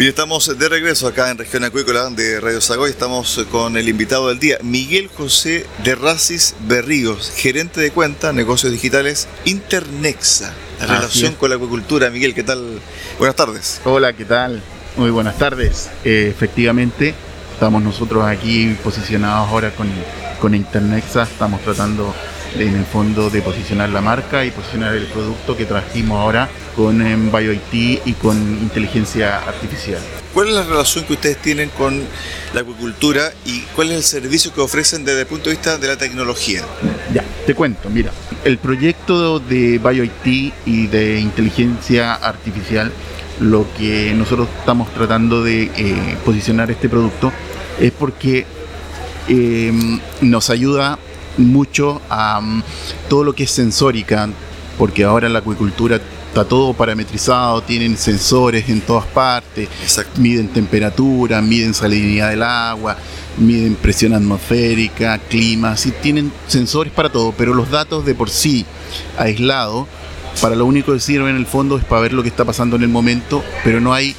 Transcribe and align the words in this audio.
Bien, 0.00 0.08
estamos 0.08 0.58
de 0.58 0.68
regreso 0.70 1.06
acá 1.06 1.30
en 1.30 1.36
Región 1.36 1.62
Acuícola 1.62 2.08
de 2.08 2.40
Radio 2.40 2.62
Sagoy. 2.62 2.88
Estamos 2.88 3.38
con 3.50 3.76
el 3.76 3.86
invitado 3.86 4.28
del 4.28 4.38
día, 4.38 4.56
Miguel 4.62 5.10
José 5.14 5.66
de 5.84 5.94
Racis 5.94 6.54
Berríos, 6.60 7.30
gerente 7.36 7.82
de 7.82 7.90
cuenta, 7.90 8.32
negocios 8.32 8.72
digitales, 8.72 9.28
Internexa. 9.44 10.54
La 10.78 10.84
Así 10.86 10.94
relación 10.94 11.34
con 11.34 11.50
la 11.50 11.56
acuicultura. 11.56 12.08
Miguel, 12.08 12.34
¿qué 12.34 12.42
tal? 12.42 12.80
Buenas 13.18 13.36
tardes. 13.36 13.82
Hola, 13.84 14.14
¿qué 14.14 14.24
tal? 14.24 14.62
Muy 14.96 15.10
buenas 15.10 15.36
tardes. 15.36 15.90
Eh, 16.02 16.28
efectivamente, 16.34 17.14
estamos 17.52 17.82
nosotros 17.82 18.24
aquí 18.24 18.74
posicionados 18.82 19.50
ahora 19.50 19.70
con, 19.74 19.86
con 20.40 20.54
Internexa. 20.54 21.24
Estamos 21.24 21.60
tratando 21.60 22.14
en 22.58 22.76
el 22.76 22.84
fondo 22.84 23.30
de 23.30 23.42
posicionar 23.42 23.90
la 23.90 24.00
marca 24.00 24.44
y 24.44 24.50
posicionar 24.50 24.94
el 24.94 25.06
producto 25.06 25.56
que 25.56 25.64
trajimos 25.64 26.18
ahora 26.18 26.48
con 26.76 27.00
em, 27.02 27.30
BioIT 27.30 28.02
y 28.06 28.12
con 28.14 28.36
inteligencia 28.36 29.38
artificial. 29.38 30.00
¿Cuál 30.34 30.48
es 30.48 30.54
la 30.54 30.62
relación 30.62 31.04
que 31.04 31.14
ustedes 31.14 31.38
tienen 31.38 31.70
con 31.70 32.02
la 32.54 32.60
acuicultura 32.60 33.32
y 33.44 33.60
cuál 33.74 33.90
es 33.90 33.96
el 33.96 34.04
servicio 34.04 34.52
que 34.54 34.60
ofrecen 34.60 35.04
desde 35.04 35.22
el 35.22 35.26
punto 35.26 35.50
de 35.50 35.56
vista 35.56 35.78
de 35.78 35.88
la 35.88 35.96
tecnología? 35.96 36.62
Ya, 37.12 37.24
te 37.46 37.54
cuento, 37.54 37.90
mira, 37.90 38.12
el 38.44 38.58
proyecto 38.58 39.40
de 39.40 39.78
BioIT 39.78 40.54
y 40.66 40.86
de 40.86 41.20
inteligencia 41.20 42.14
artificial, 42.14 42.92
lo 43.40 43.66
que 43.76 44.12
nosotros 44.14 44.48
estamos 44.58 44.92
tratando 44.92 45.42
de 45.42 45.64
eh, 45.76 46.16
posicionar 46.24 46.70
este 46.70 46.88
producto 46.88 47.32
es 47.80 47.90
porque 47.90 48.46
eh, 49.28 49.72
nos 50.20 50.50
ayuda 50.50 50.98
mucho 51.38 52.00
a 52.08 52.40
mm, 52.40 52.62
todo 53.08 53.24
lo 53.24 53.34
que 53.34 53.44
es 53.44 53.50
sensórica, 53.50 54.28
porque 54.78 55.04
ahora 55.04 55.26
en 55.26 55.32
la 55.32 55.40
acuicultura 55.40 56.00
está 56.30 56.44
todo 56.44 56.74
parametrizado, 56.74 57.60
tienen 57.62 57.96
sensores 57.96 58.68
en 58.68 58.80
todas 58.80 59.04
partes, 59.06 59.68
Exacto. 59.82 60.20
miden 60.20 60.48
temperatura, 60.48 61.42
miden 61.42 61.74
salinidad 61.74 62.30
del 62.30 62.44
agua, 62.44 62.96
miden 63.36 63.74
presión 63.74 64.14
atmosférica, 64.14 65.18
clima, 65.18 65.76
sí 65.76 65.92
tienen 66.00 66.32
sensores 66.46 66.92
para 66.92 67.10
todo, 67.10 67.34
pero 67.36 67.52
los 67.52 67.70
datos 67.70 68.04
de 68.06 68.14
por 68.14 68.30
sí 68.30 68.64
aislados, 69.18 69.88
para 70.40 70.54
lo 70.54 70.66
único 70.66 70.92
que 70.92 71.00
sirven 71.00 71.30
en 71.30 71.36
el 71.36 71.46
fondo 71.46 71.76
es 71.76 71.84
para 71.84 72.02
ver 72.02 72.12
lo 72.12 72.22
que 72.22 72.28
está 72.28 72.44
pasando 72.44 72.76
en 72.76 72.82
el 72.82 72.88
momento, 72.88 73.42
pero 73.64 73.80
no 73.80 73.92
hay 73.92 74.14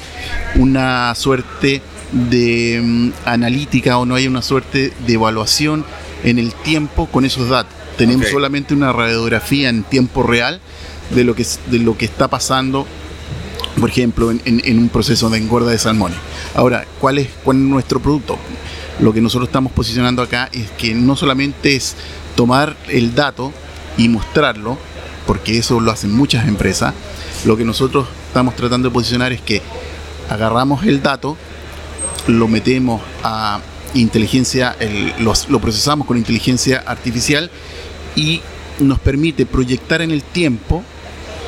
una 0.56 1.14
suerte 1.14 1.80
de 2.12 2.80
mm, 2.82 3.10
analítica 3.24 3.96
o 3.96 4.04
no 4.04 4.14
hay 4.14 4.26
una 4.26 4.42
suerte 4.42 4.92
de 5.06 5.14
evaluación 5.14 5.84
en 6.24 6.38
el 6.38 6.52
tiempo 6.54 7.06
con 7.06 7.24
esos 7.24 7.48
datos. 7.48 7.72
Tenemos 7.96 8.26
solamente 8.32 8.74
una 8.74 8.92
radiografía 8.92 9.68
en 9.68 9.82
tiempo 9.84 10.22
real 10.22 10.60
de 11.10 11.24
lo 11.24 11.34
que, 11.34 11.46
de 11.70 11.78
lo 11.78 11.96
que 11.96 12.04
está 12.06 12.28
pasando 12.28 12.86
por 13.80 13.88
ejemplo, 13.88 14.30
en, 14.30 14.40
en- 14.44 14.60
en 14.64 14.78
un 14.78 14.90
proceso 14.90 15.30
de 15.30 15.38
engorda 15.38 15.70
de 15.70 15.78
salmones. 15.78 16.18
Ahora, 16.54 16.84
¿cuál 17.00 17.18
es, 17.18 17.28
¿cuál 17.42 17.56
es 17.56 17.62
nuestro 17.62 18.00
producto? 18.00 18.36
Lo 19.00 19.14
que 19.14 19.22
nosotros 19.22 19.48
estamos 19.48 19.72
posicionando 19.72 20.20
acá 20.20 20.50
es 20.52 20.70
que 20.72 20.94
no 20.94 21.16
solamente 21.16 21.74
es 21.74 21.96
tomar 22.36 22.76
el 22.88 23.14
dato 23.14 23.50
y 23.96 24.08
mostrarlo, 24.08 24.78
porque 25.26 25.56
eso 25.58 25.80
lo 25.80 25.90
hacen 25.90 26.14
muchas 26.14 26.46
empresas, 26.46 26.92
lo 27.46 27.56
que 27.56 27.64
nosotros 27.64 28.06
estamos 28.28 28.54
tratando 28.56 28.88
de 28.90 28.92
posicionar 28.94 29.32
es 29.32 29.40
que 29.40 29.62
agarramos 30.28 30.84
el 30.84 31.02
dato, 31.02 31.36
lo 32.26 32.48
metemos 32.48 33.00
a 33.24 33.58
inteligencia, 33.94 34.76
el- 34.80 35.12
los- 35.18 35.48
lo 35.48 35.60
procesamos 35.60 36.06
con 36.06 36.16
inteligencia 36.16 36.82
artificial 36.86 37.50
y 38.16 38.40
nos 38.78 38.98
permite 38.98 39.46
proyectar 39.46 40.02
en 40.02 40.10
el 40.10 40.22
tiempo 40.22 40.82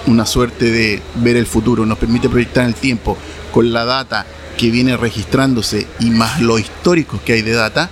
una 0.06 0.26
suerte 0.26 0.70
de 0.70 1.02
ver 1.16 1.36
el 1.36 1.46
futuro, 1.46 1.86
nos 1.86 1.98
permite 1.98 2.28
proyectar 2.28 2.64
en 2.64 2.68
el 2.70 2.74
tiempo 2.74 3.16
con 3.52 3.72
la 3.72 3.84
data 3.84 4.26
que 4.58 4.70
viene 4.70 4.96
registrándose 4.96 5.86
y 6.00 6.10
más 6.10 6.40
los 6.40 6.60
históricos 6.60 7.20
que 7.22 7.32
hay 7.32 7.42
de 7.42 7.52
data, 7.52 7.90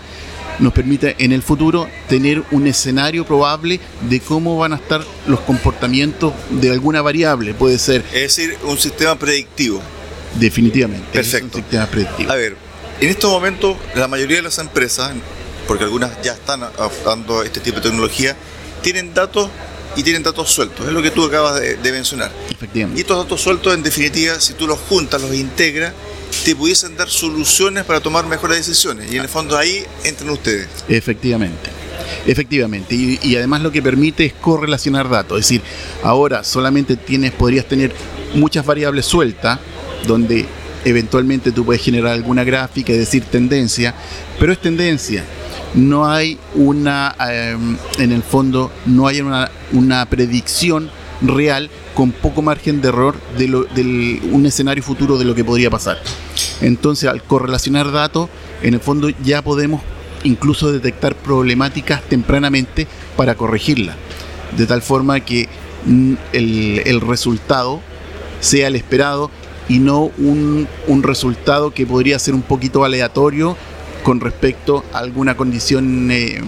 nos 0.58 0.72
permite 0.74 1.16
en 1.18 1.32
el 1.32 1.42
futuro 1.42 1.88
tener 2.08 2.42
un 2.50 2.66
escenario 2.66 3.24
probable 3.24 3.80
de 4.08 4.20
cómo 4.20 4.58
van 4.58 4.74
a 4.74 4.76
estar 4.76 5.02
los 5.26 5.40
comportamientos 5.40 6.34
de 6.50 6.70
alguna 6.70 7.00
variable. 7.00 7.54
Puede 7.54 7.78
ser 7.78 8.04
Es 8.12 8.36
decir, 8.36 8.56
un 8.64 8.76
sistema 8.78 9.18
predictivo. 9.18 9.80
definitivamente 10.38 11.04
es 11.06 11.12
Perfecto. 11.12 11.58
un 11.58 11.62
sistema 11.64 11.86
predictivo. 11.86 12.30
A 12.30 12.36
ver, 12.36 12.56
en 13.02 13.08
estos 13.08 13.30
momentos 13.30 13.76
la 13.96 14.06
mayoría 14.06 14.36
de 14.36 14.42
las 14.42 14.58
empresas, 14.58 15.12
porque 15.66 15.82
algunas 15.82 16.22
ya 16.22 16.34
están 16.34 16.60
dando 17.04 17.42
este 17.42 17.58
tipo 17.58 17.78
de 17.78 17.82
tecnología, 17.82 18.36
tienen 18.80 19.12
datos 19.12 19.50
y 19.96 20.04
tienen 20.04 20.22
datos 20.22 20.50
sueltos. 20.50 20.86
Es 20.86 20.92
lo 20.92 21.02
que 21.02 21.10
tú 21.10 21.24
acabas 21.24 21.60
de, 21.60 21.76
de 21.76 21.92
mencionar. 21.92 22.30
Y 22.48 22.54
Efectivamente. 22.54 23.00
estos 23.00 23.18
datos 23.18 23.40
sueltos, 23.40 23.74
en 23.74 23.82
definitiva, 23.82 24.38
si 24.40 24.54
tú 24.54 24.68
los 24.68 24.78
juntas, 24.78 25.20
los 25.20 25.34
integras, 25.34 25.92
te 26.44 26.54
pudiesen 26.54 26.96
dar 26.96 27.08
soluciones 27.08 27.84
para 27.84 28.00
tomar 28.00 28.24
mejores 28.26 28.58
decisiones. 28.58 29.12
Y 29.12 29.16
en 29.16 29.22
el 29.22 29.28
fondo 29.28 29.58
ahí 29.58 29.84
entran 30.04 30.30
ustedes. 30.30 30.68
Efectivamente. 30.88 31.70
Efectivamente. 32.24 32.94
Y, 32.94 33.18
y 33.20 33.36
además 33.36 33.62
lo 33.62 33.72
que 33.72 33.82
permite 33.82 34.24
es 34.26 34.32
correlacionar 34.32 35.08
datos. 35.10 35.40
Es 35.40 35.46
decir, 35.46 35.62
ahora 36.04 36.44
solamente 36.44 36.96
tienes, 36.96 37.32
podrías 37.32 37.66
tener 37.66 37.92
muchas 38.34 38.64
variables 38.64 39.06
sueltas, 39.06 39.58
donde 40.06 40.46
eventualmente 40.84 41.52
tú 41.52 41.64
puedes 41.64 41.82
generar 41.82 42.12
alguna 42.12 42.44
gráfica 42.44 42.92
y 42.92 42.96
decir 42.98 43.24
tendencia, 43.24 43.94
pero 44.38 44.52
es 44.52 44.60
tendencia. 44.60 45.24
No 45.74 46.06
hay 46.06 46.38
una, 46.54 47.14
eh, 47.30 47.56
en 47.98 48.12
el 48.12 48.22
fondo, 48.22 48.70
no 48.86 49.06
hay 49.06 49.20
una, 49.20 49.50
una 49.72 50.04
predicción 50.06 50.90
real 51.22 51.70
con 51.94 52.10
poco 52.10 52.42
margen 52.42 52.80
de 52.82 52.88
error 52.88 53.14
de, 53.38 53.48
lo, 53.48 53.64
del- 53.64 54.20
un 54.32 54.44
escenario 54.44 54.82
futuro 54.82 55.18
de 55.18 55.24
lo 55.24 55.34
que 55.34 55.44
podría 55.44 55.70
pasar. 55.70 55.98
Entonces, 56.60 57.08
al 57.08 57.22
correlacionar 57.22 57.90
datos, 57.92 58.28
en 58.62 58.74
el 58.74 58.80
fondo 58.80 59.08
ya 59.24 59.42
podemos 59.42 59.82
incluso 60.24 60.72
detectar 60.72 61.14
problemáticas 61.16 62.02
tempranamente 62.02 62.86
para 63.16 63.34
corregirlas, 63.34 63.96
de 64.56 64.66
tal 64.66 64.82
forma 64.82 65.20
que 65.20 65.48
mm, 65.86 66.14
el, 66.32 66.82
el 66.84 67.00
resultado 67.00 67.80
sea 68.40 68.68
el 68.68 68.76
esperado 68.76 69.30
y 69.68 69.78
no 69.78 70.10
un, 70.18 70.68
un 70.86 71.02
resultado 71.02 71.72
que 71.72 71.86
podría 71.86 72.18
ser 72.18 72.34
un 72.34 72.42
poquito 72.42 72.84
aleatorio 72.84 73.56
con 74.02 74.20
respecto 74.20 74.84
a 74.92 74.98
alguna 74.98 75.36
condición 75.36 76.10
eh, 76.10 76.40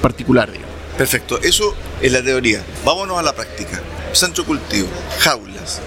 particular. 0.00 0.50
digamos. 0.50 0.74
Perfecto, 0.96 1.38
eso 1.42 1.74
es 2.00 2.10
la 2.10 2.22
teoría. 2.22 2.62
Vámonos 2.84 3.18
a 3.18 3.22
la 3.22 3.34
práctica. 3.34 3.80
Centro 4.12 4.44
cultivo, 4.44 4.88
jaulas, 5.18 5.82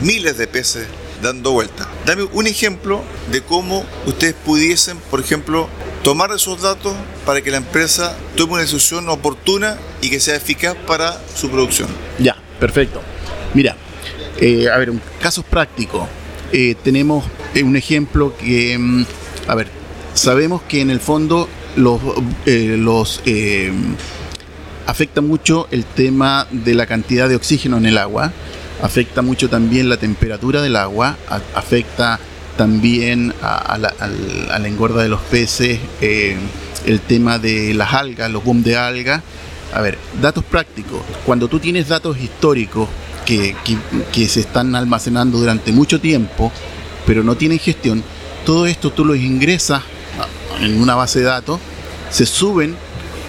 miles 0.00 0.36
de 0.36 0.46
peces 0.48 0.86
dando 1.22 1.52
vuelta. 1.52 1.88
Dame 2.04 2.24
un 2.32 2.46
ejemplo 2.46 3.02
de 3.30 3.42
cómo 3.42 3.84
ustedes 4.06 4.34
pudiesen, 4.34 4.98
por 5.10 5.20
ejemplo, 5.20 5.68
tomar 6.02 6.32
esos 6.32 6.60
datos 6.60 6.94
para 7.24 7.40
que 7.42 7.50
la 7.52 7.58
empresa 7.58 8.16
tome 8.36 8.54
una 8.54 8.62
decisión 8.62 9.08
oportuna 9.08 9.78
y 10.02 10.10
que 10.10 10.18
sea 10.18 10.34
eficaz 10.34 10.76
para 10.86 11.18
su 11.34 11.48
producción. 11.48 11.88
Ya, 12.18 12.36
perfecto. 12.58 13.00
Mira, 13.54 13.76
eh, 14.40 14.68
a 14.68 14.76
ver, 14.78 14.92
casos 15.20 15.44
prácticos. 15.44 16.08
Eh, 16.52 16.74
tenemos 16.82 17.24
eh, 17.54 17.62
un 17.62 17.76
ejemplo 17.76 18.36
que, 18.36 18.76
mm, 18.78 19.04
a 19.48 19.54
ver, 19.54 19.68
sabemos 20.14 20.62
que 20.62 20.80
en 20.80 20.90
el 20.90 21.00
fondo 21.00 21.48
los, 21.76 22.00
los 22.46 23.20
afecta 24.86 25.20
mucho 25.20 25.66
el 25.70 25.84
tema 25.84 26.46
de 26.50 26.74
la 26.74 26.86
cantidad 26.86 27.28
de 27.28 27.36
oxígeno 27.36 27.78
en 27.78 27.86
el 27.86 27.98
agua, 27.98 28.32
afecta 28.82 29.22
mucho 29.22 29.48
también 29.48 29.88
la 29.88 29.96
temperatura 29.96 30.62
del 30.62 30.76
agua, 30.76 31.16
afecta 31.54 32.20
también 32.56 33.34
a, 33.42 33.76
la, 33.78 34.68
engorda 34.68 35.02
de 35.02 35.08
los 35.08 35.20
peces, 35.22 35.80
el 36.00 37.00
tema 37.00 37.38
de 37.38 37.74
las 37.74 37.92
algas, 37.94 38.30
los 38.30 38.44
boom 38.44 38.62
de 38.62 38.76
algas. 38.76 39.22
A 39.72 39.80
ver, 39.80 39.98
datos 40.22 40.44
prácticos. 40.44 41.00
Cuando 41.26 41.48
tú 41.48 41.58
tienes 41.58 41.88
datos 41.88 42.20
históricos 42.20 42.88
que, 43.24 44.28
se 44.28 44.40
están 44.40 44.74
almacenando 44.74 45.38
durante 45.38 45.72
mucho 45.72 46.00
tiempo, 46.00 46.52
pero 47.06 47.22
no 47.22 47.36
tienen 47.36 47.58
gestión, 47.58 48.02
todo 48.44 48.66
esto 48.66 48.90
tú 48.90 49.04
los 49.04 49.16
ingresas 49.16 49.82
en 50.60 50.80
una 50.80 50.94
base 50.94 51.20
de 51.20 51.26
datos, 51.26 51.60
se 52.10 52.26
suben 52.26 52.76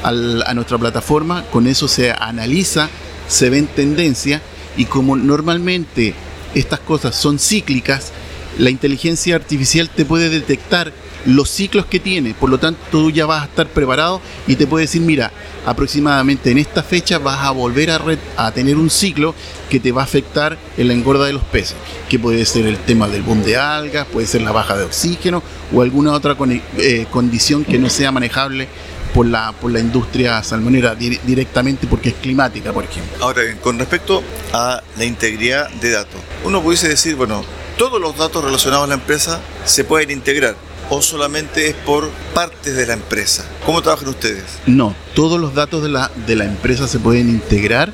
a 0.03 0.53
nuestra 0.53 0.77
plataforma, 0.77 1.43
con 1.51 1.65
eso 1.65 1.87
se 1.87 2.11
analiza, 2.11 2.89
se 3.27 3.49
ven 3.49 3.67
tendencias 3.67 4.41
y 4.77 4.85
como 4.85 5.15
normalmente 5.15 6.13
estas 6.53 6.79
cosas 6.79 7.15
son 7.15 7.39
cíclicas, 7.39 8.11
la 8.57 8.69
inteligencia 8.69 9.35
artificial 9.35 9.89
te 9.89 10.05
puede 10.05 10.29
detectar 10.29 10.93
los 11.25 11.49
ciclos 11.49 11.85
que 11.85 11.99
tiene, 11.99 12.33
por 12.33 12.49
lo 12.49 12.57
tanto 12.59 12.79
tú 12.91 13.11
ya 13.11 13.25
vas 13.25 13.43
a 13.43 13.45
estar 13.45 13.67
preparado 13.67 14.21
y 14.47 14.55
te 14.55 14.67
puede 14.67 14.85
decir, 14.85 15.01
mira, 15.01 15.31
aproximadamente 15.65 16.51
en 16.51 16.57
esta 16.57 16.83
fecha 16.83 17.19
vas 17.19 17.39
a 17.39 17.51
volver 17.51 17.91
a, 18.37 18.51
tener 18.51 18.77
un 18.77 18.89
ciclo 18.89 19.33
que 19.69 19.79
te 19.79 19.91
va 19.91 20.01
a 20.01 20.05
afectar 20.05 20.57
en 20.77 20.87
la 20.87 20.93
engorda 20.93 21.25
de 21.25 21.33
los 21.33 21.43
peces, 21.43 21.75
que 22.09 22.19
puede 22.19 22.45
ser 22.45 22.67
el 22.67 22.77
tema 22.77 23.07
del 23.07 23.23
boom 23.23 23.43
de 23.43 23.57
algas, 23.57 24.05
puede 24.07 24.27
ser 24.27 24.41
la 24.41 24.51
baja 24.51 24.77
de 24.77 24.85
oxígeno 24.85 25.41
o 25.73 25.81
alguna 25.81 26.13
otra 26.13 26.37
eh, 26.77 27.07
condición 27.09 27.65
que 27.65 27.79
no 27.79 27.89
sea 27.89 28.11
manejable 28.11 28.67
por 29.13 29.25
la, 29.25 29.53
por 29.53 29.71
la 29.71 29.79
industria 29.79 30.43
salmonera 30.43 30.93
directamente 30.93 31.87
porque 31.87 32.09
es 32.09 32.15
climática, 32.15 32.73
por 32.73 32.83
ejemplo. 32.83 33.17
Ahora 33.21 33.41
con 33.61 33.79
respecto 33.79 34.21
a 34.53 34.83
la 34.97 35.05
integridad 35.05 35.69
de 35.69 35.91
datos, 35.91 36.19
uno 36.43 36.61
pudiese 36.61 36.89
decir, 36.89 37.15
bueno, 37.15 37.43
todos 37.77 37.99
los 37.99 38.17
datos 38.17 38.43
relacionados 38.43 38.85
a 38.85 38.87
la 38.87 38.95
empresa 38.95 39.41
se 39.63 39.83
pueden 39.83 40.11
integrar 40.11 40.55
o 40.89 41.01
solamente 41.01 41.67
es 41.69 41.75
por 41.75 42.09
partes 42.33 42.75
de 42.75 42.85
la 42.85 42.93
empresa? 42.93 43.45
¿Cómo 43.65 43.81
trabajan 43.81 44.09
ustedes? 44.09 44.43
No, 44.65 44.95
todos 45.13 45.39
los 45.39 45.53
datos 45.53 45.83
de 45.83 45.89
la, 45.89 46.11
de 46.27 46.35
la 46.35 46.45
empresa 46.45 46.87
se 46.87 46.99
pueden 46.99 47.29
integrar, 47.29 47.93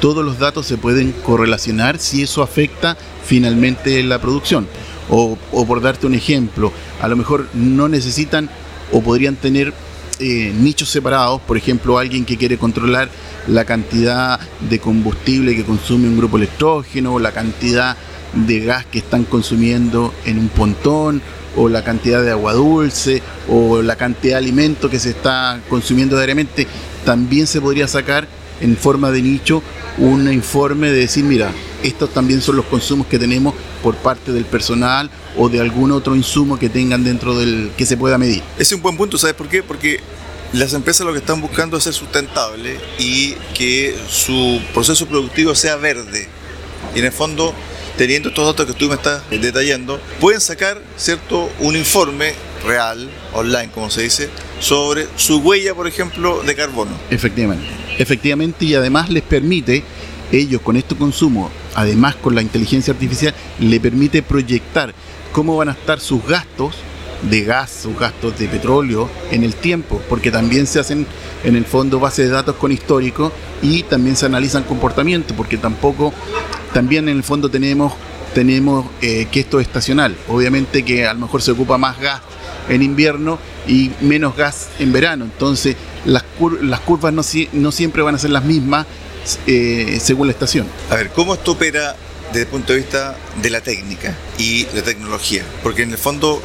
todos 0.00 0.24
los 0.24 0.38
datos 0.38 0.66
se 0.66 0.76
pueden 0.76 1.12
correlacionar 1.12 1.98
si 1.98 2.22
eso 2.22 2.42
afecta 2.42 2.96
finalmente 3.24 4.02
la 4.02 4.20
producción. 4.20 4.68
O, 5.10 5.36
o 5.52 5.66
por 5.66 5.82
darte 5.82 6.06
un 6.06 6.14
ejemplo, 6.14 6.72
a 7.02 7.08
lo 7.08 7.16
mejor 7.16 7.46
no 7.52 7.88
necesitan 7.88 8.48
o 8.90 9.02
podrían 9.02 9.36
tener 9.36 9.74
eh, 10.20 10.52
nichos 10.56 10.90
separados, 10.90 11.40
por 11.40 11.56
ejemplo, 11.56 11.98
alguien 11.98 12.24
que 12.24 12.36
quiere 12.36 12.56
controlar 12.56 13.08
la 13.48 13.64
cantidad 13.64 14.38
de 14.60 14.78
combustible 14.78 15.56
que 15.56 15.64
consume 15.64 16.06
un 16.06 16.16
grupo 16.16 16.36
electrógeno, 16.36 17.18
la 17.18 17.32
cantidad 17.32 17.96
de 18.34 18.60
gas 18.60 18.84
que 18.86 18.98
están 18.98 19.24
consumiendo 19.24 20.12
en 20.24 20.38
un 20.38 20.48
pontón, 20.48 21.22
o 21.56 21.68
la 21.68 21.84
cantidad 21.84 22.22
de 22.22 22.30
agua 22.30 22.52
dulce, 22.52 23.22
o 23.48 23.82
la 23.82 23.96
cantidad 23.96 24.34
de 24.34 24.38
alimento 24.38 24.90
que 24.90 24.98
se 24.98 25.10
está 25.10 25.60
consumiendo 25.68 26.16
diariamente, 26.16 26.66
también 27.04 27.46
se 27.46 27.60
podría 27.60 27.86
sacar 27.86 28.26
en 28.60 28.76
forma 28.76 29.10
de 29.10 29.22
nicho 29.22 29.62
un 29.98 30.32
informe 30.32 30.90
de 30.90 31.00
decir, 31.00 31.24
mira, 31.24 31.52
estos 31.82 32.10
también 32.10 32.40
son 32.40 32.56
los 32.56 32.64
consumos 32.66 33.06
que 33.06 33.18
tenemos 33.18 33.54
por 33.82 33.94
parte 33.96 34.32
del 34.32 34.44
personal 34.44 35.10
o 35.36 35.48
de 35.48 35.60
algún 35.60 35.92
otro 35.92 36.16
insumo 36.16 36.58
que 36.58 36.68
tengan 36.68 37.04
dentro 37.04 37.38
del 37.38 37.70
que 37.76 37.86
se 37.86 37.96
pueda 37.96 38.18
medir. 38.18 38.42
Es 38.58 38.72
un 38.72 38.82
buen 38.82 38.96
punto, 38.96 39.18
¿sabes 39.18 39.36
por 39.36 39.48
qué? 39.48 39.62
Porque 39.62 40.00
las 40.52 40.72
empresas 40.72 41.06
lo 41.06 41.12
que 41.12 41.18
están 41.18 41.40
buscando 41.40 41.76
es 41.76 41.84
ser 41.84 41.92
sustentable 41.92 42.78
y 42.98 43.34
que 43.54 43.94
su 44.08 44.60
proceso 44.72 45.06
productivo 45.06 45.54
sea 45.54 45.76
verde. 45.76 46.28
Y 46.94 47.00
en 47.00 47.06
el 47.06 47.12
fondo, 47.12 47.52
teniendo 47.96 48.28
estos 48.28 48.46
datos 48.46 48.66
que 48.66 48.72
tú 48.72 48.88
me 48.88 48.94
estás 48.94 49.22
detallando, 49.30 50.00
pueden 50.20 50.40
sacar, 50.40 50.80
¿cierto?, 50.96 51.50
un 51.60 51.76
informe 51.76 52.34
real, 52.64 53.08
online, 53.32 53.70
como 53.72 53.90
se 53.90 54.02
dice, 54.02 54.28
sobre 54.60 55.06
su 55.16 55.38
huella, 55.38 55.74
por 55.74 55.86
ejemplo, 55.86 56.42
de 56.42 56.54
carbono. 56.54 56.92
Efectivamente. 57.10 57.66
Efectivamente, 57.98 58.64
y 58.64 58.74
además 58.74 59.10
les 59.10 59.22
permite, 59.22 59.84
ellos 60.32 60.60
con 60.62 60.76
este 60.76 60.96
consumo, 60.96 61.50
además 61.74 62.16
con 62.16 62.34
la 62.34 62.42
inteligencia 62.42 62.92
artificial, 62.92 63.34
le 63.60 63.78
permite 63.78 64.22
proyectar 64.22 64.94
cómo 65.32 65.56
van 65.56 65.68
a 65.68 65.72
estar 65.72 66.00
sus 66.00 66.24
gastos 66.26 66.74
de 67.30 67.42
gas, 67.42 67.70
sus 67.82 67.98
gastos 67.98 68.38
de 68.38 68.48
petróleo 68.48 69.08
en 69.30 69.44
el 69.44 69.54
tiempo, 69.54 70.02
porque 70.08 70.30
también 70.30 70.66
se 70.66 70.80
hacen 70.80 71.06
en 71.42 71.56
el 71.56 71.64
fondo 71.64 72.00
bases 72.00 72.26
de 72.26 72.32
datos 72.32 72.56
con 72.56 72.72
histórico 72.72 73.32
y 73.62 73.82
también 73.84 74.16
se 74.16 74.26
analizan 74.26 74.64
comportamientos, 74.64 75.36
porque 75.36 75.56
tampoco, 75.56 76.12
también 76.74 77.08
en 77.08 77.16
el 77.16 77.22
fondo 77.22 77.50
tenemos, 77.50 77.94
tenemos 78.34 78.86
eh, 79.00 79.26
que 79.32 79.40
esto 79.40 79.60
es 79.60 79.66
estacional. 79.66 80.14
Obviamente 80.28 80.84
que 80.84 81.06
a 81.06 81.14
lo 81.14 81.20
mejor 81.20 81.40
se 81.40 81.52
ocupa 81.52 81.78
más 81.78 81.98
gas 81.98 82.20
en 82.68 82.82
invierno 82.82 83.38
y 83.66 83.92
menos 84.02 84.36
gas 84.36 84.68
en 84.78 84.92
verano, 84.92 85.24
entonces 85.24 85.76
las, 86.04 86.24
las 86.60 86.80
curvas 86.80 87.12
no, 87.14 87.22
no, 87.52 87.72
siempre 87.72 88.02
van 88.02 88.14
a 88.14 88.18
ser 88.18 88.30
las 88.30 88.44
mismas 88.44 88.86
eh, 89.46 89.98
según 90.02 90.26
la 90.26 90.32
estación. 90.32 90.66
A 90.90 90.96
ver, 90.96 91.10
¿cómo 91.10 91.32
esto 91.32 91.52
opera 91.52 91.96
desde 92.34 92.42
el 92.42 92.48
punto 92.48 92.72
de 92.72 92.80
vista 92.80 93.16
de 93.40 93.50
la 93.50 93.60
técnica 93.60 94.16
y 94.38 94.66
la 94.74 94.82
tecnología. 94.82 95.44
Porque 95.62 95.82
en 95.82 95.92
el 95.92 95.98
fondo 95.98 96.42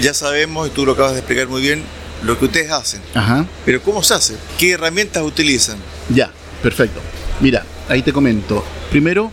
ya 0.00 0.12
sabemos, 0.12 0.68
y 0.68 0.70
tú 0.70 0.84
lo 0.84 0.92
acabas 0.92 1.12
de 1.12 1.18
explicar 1.20 1.48
muy 1.48 1.62
bien, 1.62 1.82
lo 2.22 2.38
que 2.38 2.44
ustedes 2.44 2.70
hacen. 2.70 3.00
Ajá. 3.14 3.46
Pero 3.64 3.82
¿cómo 3.82 4.02
se 4.02 4.14
hace? 4.14 4.36
¿Qué 4.58 4.72
herramientas 4.72 5.22
utilizan? 5.22 5.78
Ya, 6.10 6.30
perfecto. 6.62 7.00
Mira, 7.40 7.64
ahí 7.88 8.02
te 8.02 8.12
comento. 8.12 8.62
Primero, 8.90 9.32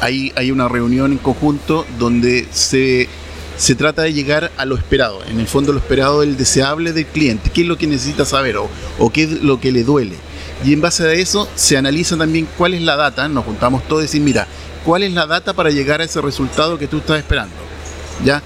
hay, 0.00 0.32
hay 0.36 0.50
una 0.50 0.68
reunión 0.68 1.12
en 1.12 1.18
conjunto 1.18 1.86
donde 1.98 2.46
se, 2.52 3.08
se 3.56 3.74
trata 3.74 4.02
de 4.02 4.12
llegar 4.12 4.50
a 4.56 4.64
lo 4.64 4.76
esperado. 4.76 5.22
En 5.24 5.40
el 5.40 5.46
fondo, 5.46 5.72
lo 5.72 5.78
esperado, 5.78 6.22
el 6.22 6.36
deseable 6.36 6.92
del 6.92 7.06
cliente. 7.06 7.50
¿Qué 7.50 7.62
es 7.62 7.66
lo 7.66 7.78
que 7.78 7.86
necesita 7.86 8.24
saber 8.24 8.56
o, 8.56 8.68
o 8.98 9.10
qué 9.10 9.24
es 9.24 9.42
lo 9.42 9.60
que 9.60 9.72
le 9.72 9.84
duele? 9.84 10.16
Y 10.64 10.72
en 10.72 10.80
base 10.80 11.04
a 11.04 11.12
eso 11.12 11.48
se 11.54 11.76
analiza 11.76 12.16
también 12.16 12.48
cuál 12.58 12.74
es 12.74 12.82
la 12.82 12.96
data. 12.96 13.28
Nos 13.28 13.44
juntamos 13.44 13.86
todos 13.88 14.02
y 14.02 14.06
decir, 14.06 14.20
mira, 14.20 14.46
cuál 14.84 15.02
es 15.02 15.12
la 15.12 15.26
data 15.26 15.52
para 15.52 15.70
llegar 15.70 16.00
a 16.00 16.04
ese 16.04 16.20
resultado 16.20 16.78
que 16.78 16.86
tú 16.86 16.98
estás 16.98 17.18
esperando. 17.18 17.54
¿Ya? 18.24 18.42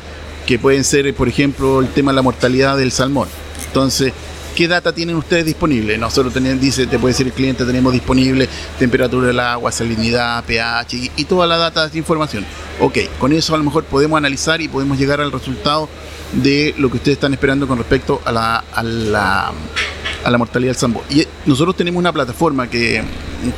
Que 0.47 0.59
pueden 0.59 0.85
ser, 0.85 1.13
por 1.15 1.29
ejemplo, 1.29 1.81
el 1.81 1.89
tema 1.89 2.13
de 2.13 2.17
la 2.17 2.23
mortalidad 2.23 2.77
del 2.77 2.93
salmón. 2.93 3.29
Entonces, 3.67 4.13
¿qué 4.55 4.69
data 4.69 4.93
tienen 4.93 5.17
ustedes 5.17 5.45
disponible? 5.45 5.99
Nosotros 5.99 6.33
tenemos, 6.33 6.61
dice, 6.61 6.87
te 6.87 6.99
puede 6.99 7.13
decir 7.13 7.27
el 7.27 7.33
cliente, 7.33 7.65
tenemos 7.65 7.93
disponible 7.93 8.49
temperatura 8.79 9.27
del 9.27 9.41
agua, 9.41 9.73
salinidad, 9.73 10.45
pH 10.45 11.11
y, 11.17 11.25
toda 11.25 11.47
la 11.47 11.57
data 11.57 11.89
de 11.89 11.99
información. 11.99 12.45
Ok, 12.81 12.99
con 13.19 13.33
eso 13.33 13.55
a 13.55 13.59
lo 13.59 13.65
mejor 13.65 13.85
podemos 13.85 14.17
analizar 14.17 14.61
y 14.61 14.69
podemos 14.69 14.99
llegar 14.99 15.21
al 15.21 15.33
resultado 15.33 15.89
de 16.33 16.75
lo 16.79 16.91
que 16.91 16.97
ustedes 16.97 17.17
están 17.17 17.33
esperando 17.33 17.67
con 17.67 17.79
respecto 17.79 18.21
a 18.25 18.33
la, 18.33 18.65
a 18.73 18.83
la, 18.83 20.39
mortalidad 20.39 20.71
del 20.71 20.79
salmón. 20.79 21.03
Y 21.11 21.27
nosotros 21.47 21.77
tenemos 21.77 21.99
una 21.99 22.13
plataforma 22.13 22.69
que, 22.69 23.03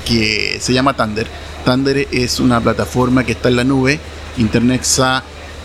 que 0.04 0.58
se 0.60 0.72
llama 0.72 0.94
Thunder 0.94 1.26
Thunder 1.66 2.06
es 2.12 2.38
una 2.38 2.60
plataforma 2.60 3.24
que 3.24 3.32
está 3.32 3.48
en 3.48 3.56
la 3.56 3.64
nube. 3.64 3.98
Internexa 4.38 5.24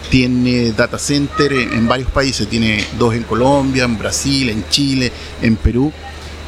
tiene 0.10 0.72
data 0.72 0.98
center 0.98 1.54
en, 1.54 1.88
varios 1.88 2.10
países, 2.10 2.48
tiene 2.48 2.86
dos 2.98 3.14
en 3.14 3.24
Colombia, 3.24 3.84
en 3.84 3.98
Brasil, 3.98 4.50
en 4.50 4.68
Chile, 4.70 5.12
en 5.42 5.56
Perú. 5.56 5.92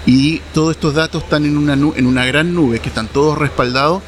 Y 0.05 0.39
todos 0.53 0.75
estos 0.75 0.93
datos 0.93 1.23
están 1.23 1.45
en 1.45 1.57
una, 1.57 2.25
gran 2.25 2.53
nube 2.53 2.79
que 2.79 2.89
están 2.89 3.07
todos 3.07 3.37
respaldados 3.37 4.03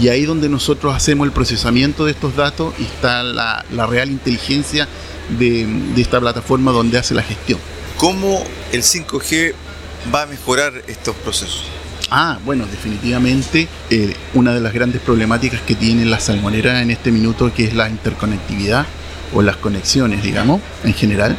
y 0.00 0.08
ahí 0.08 0.24
donde 0.24 0.48
nosotros 0.48 0.94
hacemos 0.94 1.26
el 1.26 1.32
procesamiento 1.32 2.06
de 2.06 2.12
estos 2.12 2.34
datos 2.34 2.72
está 2.80 3.22
la, 3.22 3.64
real 3.86 4.10
inteligencia 4.10 4.88
de, 5.38 5.66
esta 5.96 6.18
plataforma 6.18 6.72
donde 6.72 6.98
hace 6.98 7.14
la 7.14 7.22
gestión. 7.22 7.58
¿Cómo 7.98 8.42
el 8.72 8.82
5G 8.82 9.52
va 10.14 10.22
a 10.22 10.26
mejorar 10.26 10.72
estos 10.88 11.14
procesos? 11.16 11.64
Ah, 12.10 12.38
bueno, 12.44 12.66
definitivamente 12.70 13.68
eh, 13.90 14.14
una 14.34 14.52
de 14.54 14.60
las 14.60 14.72
grandes 14.72 15.00
problemáticas 15.00 15.60
que 15.62 15.74
tiene 15.74 16.04
la 16.04 16.20
salmonera 16.20 16.82
en 16.82 16.90
este 16.90 17.10
minuto, 17.10 17.52
que 17.54 17.64
es 17.64 17.74
la 17.74 17.88
interconectividad 17.88 18.86
o 19.32 19.42
las 19.42 19.56
conexiones, 19.56 20.22
digamos, 20.22 20.60
en 20.84 20.94
general. 20.94 21.36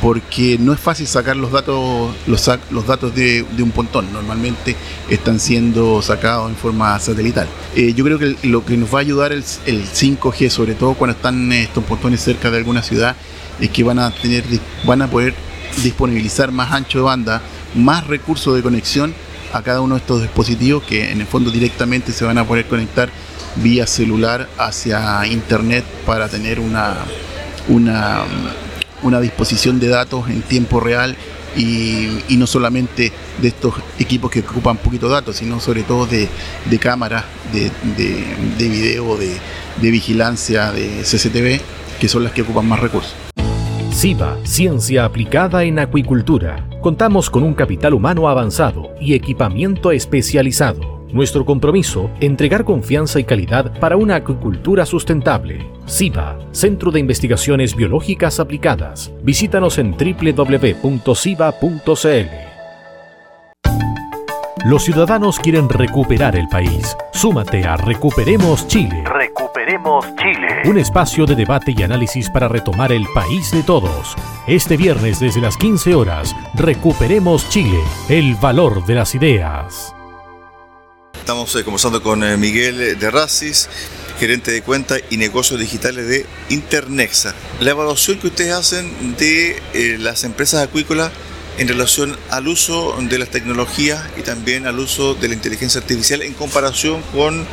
porque 0.00 0.58
no 0.60 0.72
es 0.72 0.78
fácil 0.78 1.08
sacar 1.08 1.36
los 1.36 1.50
datos 1.50 2.14
los, 2.28 2.86
datos 2.86 3.14
de, 3.16 3.44
un 3.58 3.72
pontón. 3.72 4.12
Normalmente 4.12 4.76
están 5.10 5.40
siendo 5.40 6.00
sacados 6.02 6.48
en 6.48 6.56
forma 6.56 6.96
satelital. 7.00 7.48
Eh, 7.74 7.94
yo 7.94 8.04
creo 8.04 8.16
que 8.16 8.36
lo 8.44 8.64
que 8.64 8.76
nos 8.76 8.94
va 8.94 8.98
a 8.98 9.00
ayudar 9.00 9.32
el, 9.32 9.42
el 9.66 9.84
5G, 9.84 10.50
sobre 10.50 10.74
todo 10.74 10.94
cuando 10.94 11.16
están 11.16 11.50
estos 11.50 11.82
pontones 11.82 12.20
cerca 12.20 12.48
de 12.48 12.58
alguna 12.58 12.82
ciudad, 12.82 13.16
es 13.60 13.70
que 13.70 13.82
van 13.82 13.98
a 13.98 14.12
tener 14.12 14.44
van 14.86 15.02
a 15.02 15.10
poder 15.10 15.34
disponibilizar 15.82 16.52
más 16.52 16.72
ancho 16.72 16.98
de 16.98 17.04
banda, 17.04 17.42
más 17.74 18.06
recursos 18.06 18.54
de 18.54 18.62
conexión 18.62 19.12
a 19.52 19.62
cada 19.62 19.80
uno 19.80 19.94
de 19.94 20.00
estos 20.00 20.22
dispositivos 20.22 20.82
que 20.84 21.10
en 21.10 21.20
el 21.20 21.26
fondo 21.26 21.50
directamente 21.50 22.12
se 22.12 22.24
van 22.24 22.38
a 22.38 22.46
poder 22.46 22.66
conectar 22.66 23.10
vía 23.56 23.86
celular 23.86 24.48
hacia 24.58 25.26
internet 25.26 25.84
para 26.06 26.28
tener 26.28 26.60
una, 26.60 26.96
una, 27.68 28.24
una 29.02 29.20
disposición 29.20 29.80
de 29.80 29.88
datos 29.88 30.28
en 30.28 30.42
tiempo 30.42 30.80
real 30.80 31.16
y, 31.56 32.36
no 32.36 32.46
solamente 32.46 33.12
de 33.40 33.48
estos 33.48 33.74
equipos 33.98 34.30
que 34.30 34.40
ocupan 34.40 34.76
poquito 34.76 35.08
datos, 35.08 35.36
sino 35.36 35.60
sobre 35.60 35.82
todo 35.82 36.06
de, 36.06 36.28
cámaras, 36.78 37.24
de, 37.52 37.70
de, 37.96 38.24
de 38.56 38.68
video, 38.68 39.16
de, 39.16 39.36
de 39.80 39.90
vigilancia, 39.90 40.72
de 40.72 41.02
CCTV, 41.02 41.60
que 41.98 42.08
son 42.08 42.24
las 42.24 42.32
que 42.32 42.42
ocupan 42.42 42.66
más 42.66 42.78
recursos. 42.78 43.27
SIVA, 43.98 44.38
Ciencia 44.44 45.04
Aplicada 45.04 45.64
en 45.64 45.80
Acuicultura. 45.80 46.68
Contamos 46.80 47.28
con 47.28 47.42
un 47.42 47.52
capital 47.52 47.94
humano 47.94 48.28
avanzado 48.28 48.94
y 49.00 49.14
equipamiento 49.14 49.90
especializado. 49.90 51.04
Nuestro 51.12 51.44
compromiso, 51.44 52.08
entregar 52.20 52.64
confianza 52.64 53.18
y 53.18 53.24
calidad 53.24 53.76
para 53.80 53.96
una 53.96 54.14
acuicultura 54.14 54.86
sustentable. 54.86 55.68
SIVA, 55.86 56.38
Centro 56.52 56.92
de 56.92 57.00
Investigaciones 57.00 57.74
Biológicas 57.74 58.38
Aplicadas. 58.38 59.10
Visítanos 59.24 59.78
en 59.78 59.96
www.siva.cl. 59.96 61.08
Los 64.64 64.84
ciudadanos 64.84 65.40
quieren 65.40 65.68
recuperar 65.68 66.36
el 66.36 66.46
país. 66.46 66.96
Súmate 67.12 67.64
a 67.64 67.76
Recuperemos 67.76 68.68
Chile. 68.68 69.02
Chile. 69.68 70.62
Un 70.64 70.78
espacio 70.78 71.26
de 71.26 71.34
debate 71.34 71.74
y 71.76 71.82
análisis 71.82 72.30
para 72.30 72.48
retomar 72.48 72.90
el 72.90 73.04
país 73.14 73.50
de 73.50 73.62
todos. 73.62 74.16
Este 74.46 74.78
viernes 74.78 75.20
desde 75.20 75.42
las 75.42 75.58
15 75.58 75.94
horas, 75.94 76.34
Recuperemos 76.54 77.46
Chile, 77.50 77.78
el 78.08 78.34
valor 78.36 78.86
de 78.86 78.94
las 78.94 79.14
ideas. 79.14 79.92
Estamos 81.12 81.54
eh, 81.54 81.64
conversando 81.64 82.02
con 82.02 82.24
eh, 82.24 82.38
Miguel 82.38 82.98
de 82.98 83.10
Racis, 83.10 83.68
gerente 84.18 84.52
de 84.52 84.62
cuenta 84.62 84.96
y 85.10 85.18
negocios 85.18 85.60
digitales 85.60 86.08
de 86.08 86.24
Internexa. 86.48 87.34
La 87.60 87.72
evaluación 87.72 88.18
que 88.18 88.28
ustedes 88.28 88.54
hacen 88.54 89.16
de 89.18 89.60
eh, 89.74 89.98
las 89.98 90.24
empresas 90.24 90.66
acuícolas 90.66 91.12
en 91.58 91.68
relación 91.68 92.16
al 92.30 92.48
uso 92.48 92.96
de 92.98 93.18
las 93.18 93.28
tecnologías 93.28 94.02
y 94.16 94.22
también 94.22 94.66
al 94.66 94.78
uso 94.78 95.14
de 95.14 95.28
la 95.28 95.34
inteligencia 95.34 95.82
artificial 95.82 96.22
en 96.22 96.32
comparación 96.32 97.02
con 97.12 97.46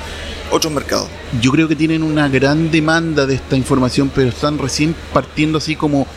otros 0.52 0.74
mercados. 0.74 1.08
Yo 1.42 1.52
creo 1.52 1.68
que 1.68 1.75
tienen 1.75 2.04
una 2.04 2.30
gran 2.30 2.72
demanda 2.72 3.25
de 3.25 3.36
esta 3.36 3.56
información, 3.56 4.12
pero 4.14 4.30
están 4.30 4.58
recién 4.58 4.96
partiendo 5.14 5.58
así 5.58 5.75
como, 5.75 6.08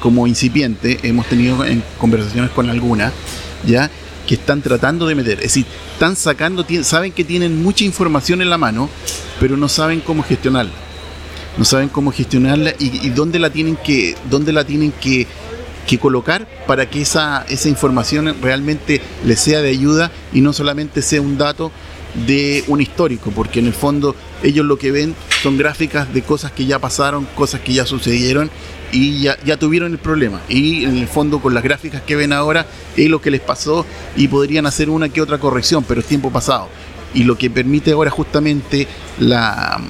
como 0.00 0.26
incipiente. 0.26 0.98
Hemos 1.02 1.26
tenido 1.26 1.64
en 1.64 1.82
conversaciones 1.98 2.50
con 2.50 2.70
algunas, 2.70 3.12
ya 3.66 3.90
que 4.26 4.34
están 4.34 4.62
tratando 4.62 5.06
de 5.06 5.14
meter. 5.14 5.38
Es 5.38 5.44
decir, 5.54 5.66
están 5.92 6.14
sacando, 6.16 6.64
saben 6.82 7.12
que 7.12 7.24
tienen 7.24 7.62
mucha 7.62 7.84
información 7.84 8.42
en 8.42 8.50
la 8.50 8.58
mano, 8.58 8.88
pero 9.40 9.56
no 9.56 9.68
saben 9.68 10.00
cómo 10.00 10.22
gestionarla. 10.22 10.72
No 11.56 11.64
saben 11.64 11.88
cómo 11.88 12.12
gestionarla 12.12 12.72
y, 12.78 13.06
y 13.06 13.10
dónde 13.10 13.38
la 13.38 13.50
tienen 13.50 13.76
que, 13.76 14.14
dónde 14.30 14.52
la 14.52 14.64
tienen 14.64 14.92
que 14.92 15.26
que 15.88 15.98
colocar 15.98 16.46
para 16.66 16.90
que 16.90 17.00
esa, 17.00 17.46
esa 17.48 17.68
información 17.70 18.36
realmente 18.42 19.00
les 19.24 19.40
sea 19.40 19.62
de 19.62 19.70
ayuda 19.70 20.12
y 20.34 20.42
no 20.42 20.52
solamente 20.52 21.00
sea 21.00 21.22
un 21.22 21.38
dato 21.38 21.72
de 22.26 22.64
un 22.66 22.80
histórico, 22.80 23.30
porque 23.30 23.60
en 23.60 23.66
el 23.66 23.72
fondo 23.72 24.14
ellos 24.42 24.64
lo 24.64 24.78
que 24.78 24.90
ven 24.90 25.14
son 25.42 25.56
gráficas 25.56 26.12
de 26.12 26.22
cosas 26.22 26.52
que 26.52 26.66
ya 26.66 26.78
pasaron, 26.78 27.26
cosas 27.34 27.60
que 27.60 27.72
ya 27.72 27.86
sucedieron 27.86 28.50
y 28.92 29.20
ya, 29.22 29.36
ya 29.44 29.56
tuvieron 29.56 29.92
el 29.92 29.98
problema. 29.98 30.40
Y 30.48 30.84
en 30.84 30.96
el 30.96 31.08
fondo 31.08 31.40
con 31.40 31.54
las 31.54 31.62
gráficas 31.62 32.02
que 32.02 32.16
ven 32.16 32.32
ahora 32.32 32.66
es 32.96 33.08
lo 33.08 33.20
que 33.20 33.30
les 33.30 33.40
pasó 33.40 33.86
y 34.16 34.28
podrían 34.28 34.66
hacer 34.66 34.90
una 34.90 35.08
que 35.08 35.20
otra 35.20 35.38
corrección, 35.38 35.84
pero 35.86 36.00
es 36.00 36.06
tiempo 36.06 36.30
pasado. 36.30 36.68
Y 37.14 37.24
lo 37.24 37.38
que 37.38 37.50
permite 37.50 37.92
ahora 37.92 38.10
justamente 38.10 38.86
la, 39.18 39.80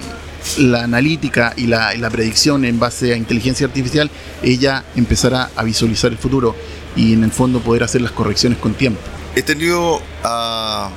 la 0.57 0.85
analítica 0.85 1.53
y 1.57 1.67
la, 1.67 2.11
predicción 2.11 2.65
en 2.65 2.79
base 2.79 3.13
a 3.13 3.17
inteligencia 3.17 3.67
artificial, 3.67 4.11
ella 4.43 4.85
empezará 4.97 5.51
a 5.55 5.65
visualizar 5.65 6.11
el 6.11 6.19
futuro 6.19 6.55
y 6.97 7.13
en 7.13 7.25
el 7.25 7.31
fondo 7.31 7.61
poder 7.61 7.83
hacer 7.83 8.01
las 8.01 8.13
correcciones 8.13 8.59
con 8.59 8.75
tiempo. 8.75 9.01
He 9.35 9.43
tenido 9.43 10.01
a 10.25 10.91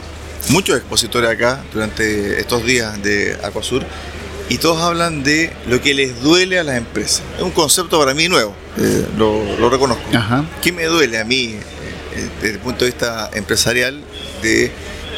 muchos 0.49 0.77
expositores 0.77 1.29
acá 1.29 1.63
durante 1.73 2.39
estos 2.39 2.65
días 2.65 3.01
de 3.01 3.37
Acuasur 3.43 3.85
y 4.49 4.57
todos 4.57 4.81
hablan 4.81 5.23
de 5.23 5.53
lo 5.67 5.81
que 5.81 5.93
les 5.93 6.21
duele 6.21 6.59
a 6.59 6.63
las 6.63 6.75
empresas. 6.75 7.23
Es 7.37 7.41
un 7.41 7.51
concepto 7.51 7.97
para 7.97 8.13
mí 8.13 8.27
nuevo, 8.27 8.53
eh, 8.77 9.07
lo, 9.17 9.69
reconozco. 9.69 10.03
¿Qué 10.61 10.73
me 10.73 10.85
duele 10.85 11.19
a 11.19 11.23
mí 11.23 11.53
eh, 11.53 12.29
desde 12.41 12.55
el 12.55 12.59
punto 12.59 12.83
de 12.83 12.91
vista 12.91 13.29
empresarial 13.33 14.01
de 14.41 14.71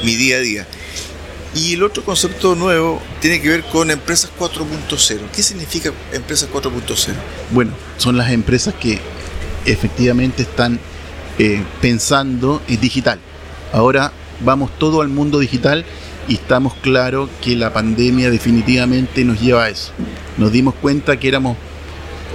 mi 0.03 0.15
día 0.15 0.37
a 0.37 0.39
día? 0.39 0.67
Y 1.55 1.73
el 1.73 1.83
otro 1.83 2.03
concepto 2.03 2.53
nuevo 2.55 3.01
tiene 3.21 3.41
que 3.41 3.49
ver 3.49 3.63
con 3.63 3.91
empresas 3.91 4.31
4.0. 4.39 5.19
¿Qué 5.35 5.41
significa 5.43 5.91
empresas 6.11 6.49
4.0? 6.51 7.13
Bueno, 7.51 7.71
son 7.97 8.17
las 8.17 8.31
empresas 8.31 8.73
que 8.75 8.99
efectivamente 9.65 10.43
están 10.43 10.79
eh, 11.39 11.63
pensando 11.81 12.61
en 12.67 12.79
digital. 12.79 13.19
Ahora 13.71 14.11
vamos 14.43 14.71
todo 14.77 15.01
al 15.01 15.09
mundo 15.09 15.39
digital 15.39 15.85
y 16.27 16.35
estamos 16.35 16.73
claros 16.75 17.29
que 17.41 17.55
la 17.55 17.73
pandemia 17.73 18.29
definitivamente 18.29 19.23
nos 19.25 19.41
lleva 19.41 19.65
a 19.65 19.69
eso. 19.69 19.91
Nos 20.37 20.51
dimos 20.51 20.73
cuenta 20.75 21.17
que 21.17 21.27
éramos 21.27 21.57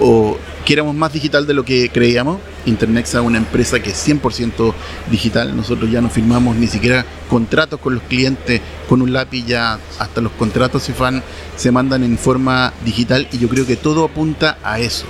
o 0.01 0.37
que 0.65 0.75
éramos 0.75 0.95
más 0.95 1.13
digital 1.13 1.47
de 1.47 1.55
lo 1.55 1.65
que 1.65 1.89
creíamos. 1.91 2.39
Internexa 2.67 3.21
es 3.21 3.25
una 3.25 3.39
empresa 3.39 3.81
que 3.81 3.91
es 3.91 4.09
100% 4.09 4.75
digital. 5.11 5.57
Nosotros 5.57 5.91
ya 5.91 6.01
no 6.01 6.11
firmamos 6.11 6.57
ni 6.57 6.67
siquiera 6.67 7.07
contratos 7.31 7.81
con 7.81 7.95
los 7.95 8.03
clientes 8.05 8.61
con 8.89 9.01
un 9.03 9.13
lápiz, 9.13 9.47
ya 9.47 9.79
hasta 9.99 10.21
los 10.21 10.33
contratos 10.33 10.83
se, 10.83 10.93
fan, 10.93 11.23
se 11.57 11.73
mandan 11.73 12.05
en 12.05 12.19
forma 12.19 12.73
digital 12.85 13.27
y 13.33 13.39
yo 13.39 13.49
creo 13.49 13.67
que 13.67 13.77
todo 13.77 14.05
apunta 14.05 14.59
a 14.63 14.79
eso. 14.79 15.07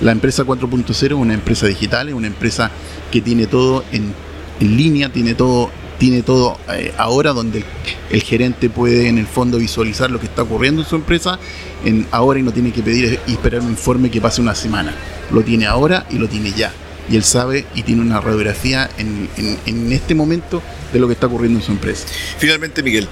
La 0.00 0.12
empresa 0.12 0.44
4.0 0.44 0.90
es 0.90 1.12
una 1.12 1.34
empresa 1.34 1.66
digital, 1.66 2.08
es 2.08 2.14
una 2.14 2.26
empresa 2.26 2.70
que 3.10 3.20
tiene 3.20 3.46
todo 3.46 3.84
en, 3.92 4.12
en 4.60 4.76
línea, 4.76 5.12
tiene 5.12 5.34
todo 5.34 5.70
tiene 6.02 6.24
todo 6.24 6.58
eh, 6.68 6.92
ahora 6.98 7.32
donde 7.32 7.62
el, 8.10 8.22
gerente 8.22 8.68
puede 8.68 9.06
en 9.06 9.18
el 9.18 9.26
fondo 9.28 9.58
visualizar 9.58 10.10
lo 10.10 10.18
que 10.18 10.26
está 10.26 10.42
ocurriendo 10.42 10.82
en 10.82 10.88
su 10.88 10.96
empresa 10.96 11.38
en 11.84 12.08
ahora 12.10 12.40
y 12.40 12.42
no 12.42 12.52
tiene 12.52 12.72
que 12.72 12.82
pedir 12.82 13.20
y 13.24 13.32
esperar 13.34 13.60
un 13.60 13.68
informe 13.68 14.10
que 14.10 14.20
pase 14.20 14.40
una 14.40 14.56
semana. 14.56 14.96
Lo 15.30 15.42
tiene 15.44 15.66
ahora 15.66 16.04
y 16.10 16.16
lo 16.16 16.28
tiene 16.28 16.50
ya. 16.54 16.72
Y 17.08 17.14
él 17.14 17.22
sabe 17.22 17.66
y 17.76 17.84
tiene 17.84 18.02
una 18.02 18.20
radiografía 18.20 18.90
en, 18.98 19.28
en, 19.64 19.92
este 19.92 20.16
momento 20.16 20.60
de 20.92 20.98
lo 20.98 21.06
que 21.06 21.12
está 21.12 21.28
ocurriendo 21.28 21.60
en 21.60 21.64
su 21.64 21.70
empresa. 21.70 22.04
Finalmente, 22.36 22.82
Miguel, 22.82 23.06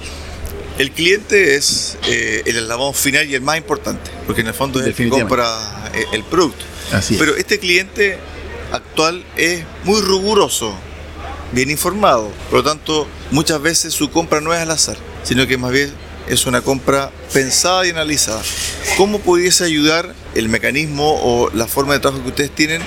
el 0.77 0.91
cliente 0.91 1.55
es 1.55 1.97
eh, 2.09 2.43
el 2.45 2.57
eslabón 2.57 2.93
final 2.93 3.25
y 3.25 3.35
el 3.35 3.41
más 3.41 3.55
importante, 3.55 4.11
porque 4.27 4.41
en 4.41 4.47
el 4.47 4.53
fondo 4.53 4.81
es 4.81 4.87
el 4.87 4.95
que 4.95 5.07
compra 5.07 5.89
eh, 5.93 6.03
el 6.11 6.25
producto. 6.25 6.65
Así 6.91 7.15
Pero 7.17 7.37
este 7.37 7.57
cliente 7.57 8.17
actual 8.73 9.23
es 9.37 9.63
muy 9.85 10.01
riguroso 10.01 10.75
bien 11.51 11.69
informado. 11.69 12.31
Por 12.49 12.59
lo 12.59 12.63
tanto, 12.63 13.07
muchas 13.31 13.61
veces 13.61 13.93
su 13.93 14.09
compra 14.09 14.41
no 14.41 14.53
es 14.53 14.59
al 14.59 14.71
azar, 14.71 14.97
sino 15.23 15.47
que 15.47 15.57
más 15.57 15.71
bien 15.71 15.91
es 16.27 16.45
una 16.45 16.61
compra 16.61 17.11
pensada 17.33 17.85
y 17.85 17.89
analizada. 17.89 18.41
¿Cómo 18.97 19.19
pudiese 19.19 19.63
ayudar 19.63 20.13
el 20.35 20.49
mecanismo 20.49 21.19
o 21.21 21.49
la 21.53 21.67
forma 21.67 21.93
de 21.93 21.99
trabajo 21.99 22.23
que 22.23 22.29
ustedes 22.29 22.55
tienen 22.55 22.81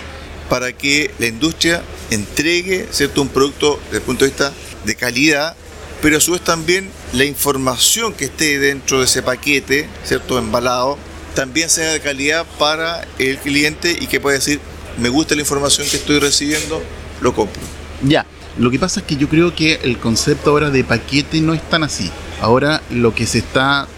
para 0.49 0.73
que 0.73 1.11
la 1.19 1.27
industria 1.27 1.83
entregue 2.11 2.87
¿cierto? 2.91 3.23
un 3.23 3.29
producto 3.29 3.81
desde 3.87 3.99
el 3.99 4.03
punto 4.03 4.25
de 4.25 4.31
vista 4.31 4.53
de 4.85 4.95
calidad, 4.95 5.57
pero 6.03 6.19
a 6.19 6.21
su 6.21 6.33
vez 6.33 6.43
también 6.43 6.91
la 7.13 7.25
información 7.25 8.13
que 8.13 8.27
esté 8.27 8.59
dentro 8.59 8.99
de 8.99 9.07
ese 9.07 9.23
paquete, 9.23 9.89
¿cierto? 10.05 10.39
embalado, 10.39 10.99
también 11.35 11.71
sea 11.71 11.93
de 11.93 12.01
calidad 12.01 12.47
para 12.59 13.07
el 13.19 13.39
cliente 13.39 13.97
y 13.99 14.07
que 14.07 14.21
pueda 14.21 14.37
decir, 14.37 14.61
me 14.99 15.09
gusta 15.09 15.35
la 15.35 15.41
información 15.41 15.89
que 15.89 15.97
estoy 15.97 16.19
recibiendo, 16.21 16.83
lo 17.21 17.35
compro. 17.35 17.63
Ya, 18.03 18.27
lo 18.59 18.71
que 18.71 18.79
pasa 18.79 19.01
es 19.01 19.07
que 19.07 19.17
yo 19.17 19.29
creo 19.29 19.55
que 19.55 19.81
el 19.83 19.99
concepto 19.99 20.51
ahora 20.51 20.71
de 20.71 20.85
paquete 20.85 21.41
no 21.41 21.55
es 21.55 21.63
tan 21.69 21.83
así. 21.83 22.11
Ahora 22.41 22.83
lo 22.91 23.15
que 23.15 23.27
se 23.27 23.39
está, 23.39 23.89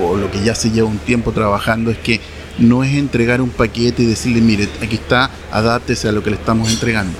o 0.00 0.16
lo 0.16 0.30
que 0.30 0.42
ya 0.42 0.54
se 0.54 0.70
lleva 0.70 0.88
un 0.88 0.98
tiempo 0.98 1.32
trabajando, 1.32 1.90
es 1.90 1.98
que 1.98 2.20
no 2.58 2.82
es 2.82 2.94
entregar 2.94 3.40
un 3.40 3.50
paquete 3.50 4.02
y 4.02 4.06
decirle, 4.06 4.40
mire, 4.40 4.68
aquí 4.82 4.96
está, 4.96 5.30
adáptese 5.50 6.08
a 6.08 6.12
lo 6.12 6.22
que 6.22 6.30
le 6.30 6.36
estamos 6.36 6.70
entregando. 6.70 7.16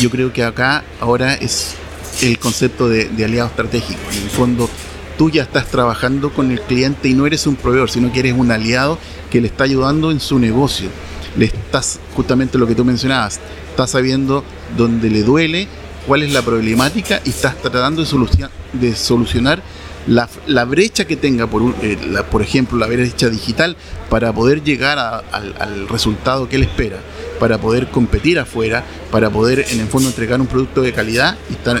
Yo 0.00 0.10
creo 0.10 0.32
que 0.32 0.44
acá 0.44 0.84
ahora 1.00 1.34
es 1.34 1.76
el 2.20 2.38
concepto 2.38 2.88
de, 2.88 3.08
aliado 3.24 3.48
estratégico. 3.48 4.00
En 4.12 4.22
el 4.22 4.30
fondo, 4.30 4.68
tú 5.16 5.30
ya 5.30 5.42
estás 5.42 5.68
trabajando 5.68 6.32
con 6.32 6.50
el 6.50 6.60
cliente 6.60 7.08
y 7.08 7.14
no 7.14 7.26
eres 7.26 7.46
un 7.46 7.56
proveedor, 7.56 7.90
sino 7.90 8.12
que 8.12 8.20
eres 8.20 8.34
un 8.34 8.50
aliado 8.50 8.98
que 9.30 9.40
le 9.40 9.48
está 9.48 9.64
ayudando 9.64 10.10
en 10.10 10.20
su 10.20 10.38
negocio. 10.38 10.90
le 11.36 11.46
estás, 11.46 11.98
justamente 12.14 12.58
lo 12.58 12.66
que 12.66 12.74
tú 12.74 12.84
mencionabas, 12.84 13.40
estás 13.70 13.90
sabiendo 13.90 14.44
dónde 14.76 15.08
le 15.08 15.22
duele, 15.22 15.66
cuál 16.06 16.22
es 16.22 16.32
la 16.32 16.42
problemática 16.42 17.20
y 17.24 17.30
estás 17.30 17.56
tratando 17.56 18.04
de, 18.72 18.94
solucionar 18.94 19.62
la, 20.06 20.64
brecha 20.64 21.04
que 21.04 21.16
tenga, 21.16 21.46
por, 21.46 21.74
eh, 21.82 21.96
por 22.30 22.42
ejemplo, 22.42 22.78
la 22.78 22.86
brecha 22.86 23.28
digital, 23.28 23.76
para 24.08 24.32
poder 24.32 24.62
llegar 24.62 24.98
al, 24.98 25.88
resultado 25.88 26.48
que 26.48 26.56
él 26.56 26.62
espera, 26.62 26.98
para 27.38 27.58
poder 27.58 27.88
competir 27.88 28.38
afuera, 28.38 28.84
para 29.10 29.30
poder 29.30 29.64
en 29.70 29.80
el 29.80 29.86
fondo 29.86 30.08
entregar 30.08 30.40
un 30.40 30.46
producto 30.46 30.82
de 30.82 30.92
calidad 30.92 31.36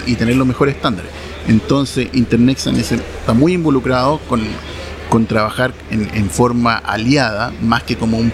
y, 0.06 0.14
tener 0.14 0.36
los 0.36 0.46
mexores 0.46 0.76
estándares. 0.76 1.10
Entonces, 1.48 2.08
Internexa 2.12 2.70
está 2.70 3.34
muy 3.34 3.54
involucrado 3.54 4.20
con, 4.28 5.26
trabajar 5.26 5.74
en, 5.90 6.30
forma 6.30 6.76
aliada, 6.76 7.52
más 7.60 7.82
que 7.82 7.96
como 7.96 8.18
un, 8.18 8.32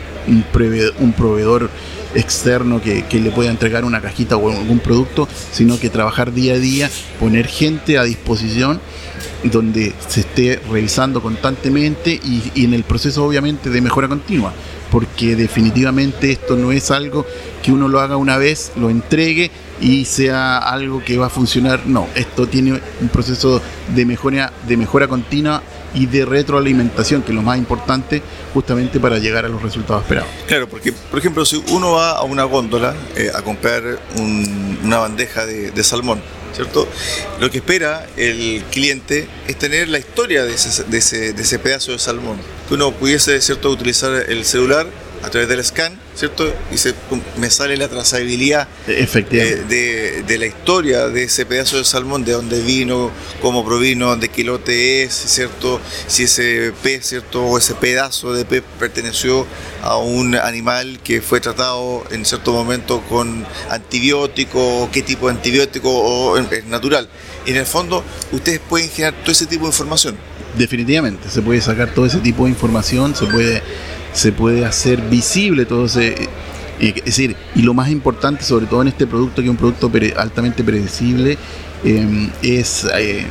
proveedor, 0.52 1.70
externo 2.14 2.80
que, 2.80 3.04
que, 3.04 3.20
le 3.20 3.30
pueda 3.30 3.50
entregar 3.50 3.84
una 3.84 4.00
cajita 4.00 4.36
o 4.36 4.50
algún 4.50 4.78
producto, 4.78 5.28
sino 5.52 5.78
que 5.78 5.90
trabajar 5.90 6.32
día 6.32 6.54
a 6.54 6.58
día, 6.58 6.90
poner 7.18 7.46
gente 7.46 7.98
a 7.98 8.04
disposición 8.04 8.80
donde 9.44 9.92
se 10.06 10.20
esté 10.20 10.60
revisando 10.70 11.22
constantemente 11.22 12.12
y, 12.12 12.64
en 12.64 12.74
el 12.74 12.84
proceso 12.84 13.24
obviamente 13.24 13.70
de 13.70 13.80
mejora 13.80 14.08
continua, 14.08 14.52
porque 14.90 15.36
definitivamente 15.36 16.32
esto 16.32 16.56
no 16.56 16.72
es 16.72 16.90
algo 16.90 17.24
que 17.62 17.72
uno 17.72 17.88
lo 17.88 18.00
haga 18.00 18.16
una 18.16 18.36
vez, 18.36 18.72
lo 18.76 18.90
entregue 18.90 19.50
y 19.80 20.04
sea 20.06 20.58
algo 20.58 21.04
que 21.04 21.18
va 21.18 21.26
a 21.26 21.30
funcionar, 21.30 21.86
no, 21.86 22.08
esto 22.14 22.48
tiene 22.48 22.80
un 23.00 23.08
proceso 23.08 23.62
de 23.94 24.04
mejora, 24.04 24.52
de 24.66 24.76
mejora 24.76 25.06
continua 25.06 25.62
y 25.94 26.06
de 26.06 26.24
retroalimentación, 26.24 27.22
que 27.22 27.30
es 27.30 27.36
lo 27.36 27.42
más 27.42 27.58
importante 27.58 28.22
justamente 28.54 29.00
para 29.00 29.18
llegar 29.18 29.44
a 29.44 29.48
los 29.48 29.62
resultados 29.62 30.02
esperados. 30.02 30.30
Claro, 30.46 30.68
porque 30.68 30.92
por 30.92 31.18
ejemplo 31.18 31.44
si 31.44 31.62
uno 31.70 31.92
va 31.92 32.12
a 32.12 32.22
una 32.22 32.44
góndola 32.44 32.94
eh, 33.16 33.30
a 33.34 33.42
comprar 33.42 33.98
una 34.82 34.98
bandeja 34.98 35.46
de 35.46 35.84
salmón, 35.84 36.20
¿cierto? 36.54 36.88
Lo 37.40 37.50
que 37.50 37.58
espera 37.58 38.06
el 38.16 38.62
cliente 38.70 39.28
es 39.46 39.56
tener 39.56 39.88
la 39.88 39.98
historia 39.98 40.44
de 40.44 40.54
ese, 40.54 40.84
de 40.84 40.98
ese, 40.98 41.32
de 41.32 41.42
ese 41.42 41.58
pedazo 41.58 41.92
de 41.92 41.98
salmón. 41.98 42.38
Que 42.68 42.74
uno 42.74 42.92
pudiese, 42.92 43.40
¿cierto?, 43.40 43.70
utilizar 43.70 44.12
el 44.28 44.44
celular 44.44 44.86
a 45.22 45.30
través 45.30 45.48
del 45.48 45.64
scan, 45.64 45.98
¿cierto? 46.14 46.52
Y 46.72 46.78
se, 46.78 46.94
me 47.36 47.50
sale 47.50 47.76
la 47.76 47.88
trazabilidad 47.88 48.68
de, 48.86 50.22
de, 50.26 50.38
la 50.38 50.46
historia 50.46 51.08
de 51.08 51.24
ese 51.24 51.46
pedazo 51.46 51.78
de 51.78 51.84
salmón, 51.84 52.24
de 52.24 52.32
dónde 52.32 52.60
vino, 52.62 53.10
cómo 53.40 53.64
provino, 53.64 54.16
de 54.16 54.28
qué 54.28 54.44
lote 54.44 55.02
es, 55.02 55.12
¿cierto? 55.14 55.80
Si 56.06 56.24
ese 56.24 56.72
pez, 56.82 57.06
¿cierto? 57.06 57.44
O 57.44 57.58
ese 57.58 57.74
pedazo 57.74 58.32
de 58.32 58.44
pez 58.44 58.62
perteneció 58.78 59.46
a 59.82 59.96
un 59.96 60.34
animal 60.34 61.00
que 61.02 61.20
fue 61.20 61.40
tratado 61.40 62.04
en 62.10 62.24
cierto 62.24 62.52
momento 62.52 63.02
con 63.08 63.46
antibiótico, 63.70 64.88
qué 64.92 65.02
tipo 65.02 65.26
de 65.26 65.34
antibiótico 65.34 65.90
o 65.90 66.38
es 66.38 66.66
natural. 66.66 67.08
En 67.46 67.56
el 67.56 67.66
fondo, 67.66 68.04
ustedes 68.32 68.60
pueden 68.60 68.90
generar 68.90 69.14
todo 69.22 69.32
ese 69.32 69.46
tipo 69.46 69.64
de 69.64 69.70
información. 69.70 70.16
Definitivamente, 70.56 71.28
se 71.30 71.42
puede 71.42 71.60
sacar 71.60 71.94
todo 71.94 72.06
ese 72.06 72.18
tipo 72.18 72.44
de 72.44 72.50
información, 72.50 73.14
se 73.14 73.26
puede 73.26 73.62
se 74.12 74.32
puede 74.32 74.64
hacer 74.64 75.00
visible 75.02 75.64
todo 75.64 75.86
ese... 75.86 76.28
Eh, 76.80 76.94
es 76.96 77.04
decir, 77.04 77.36
y 77.56 77.62
lo 77.62 77.74
más 77.74 77.90
importante, 77.90 78.44
sobre 78.44 78.66
todo 78.66 78.82
en 78.82 78.88
este 78.88 79.06
producto, 79.06 79.42
que 79.42 79.48
es 79.48 79.50
un 79.50 79.56
producto 79.56 79.90
altamente 80.16 80.62
predecible, 80.62 81.36
em, 81.84 82.30
es 82.40 82.86
eh, 82.96 83.26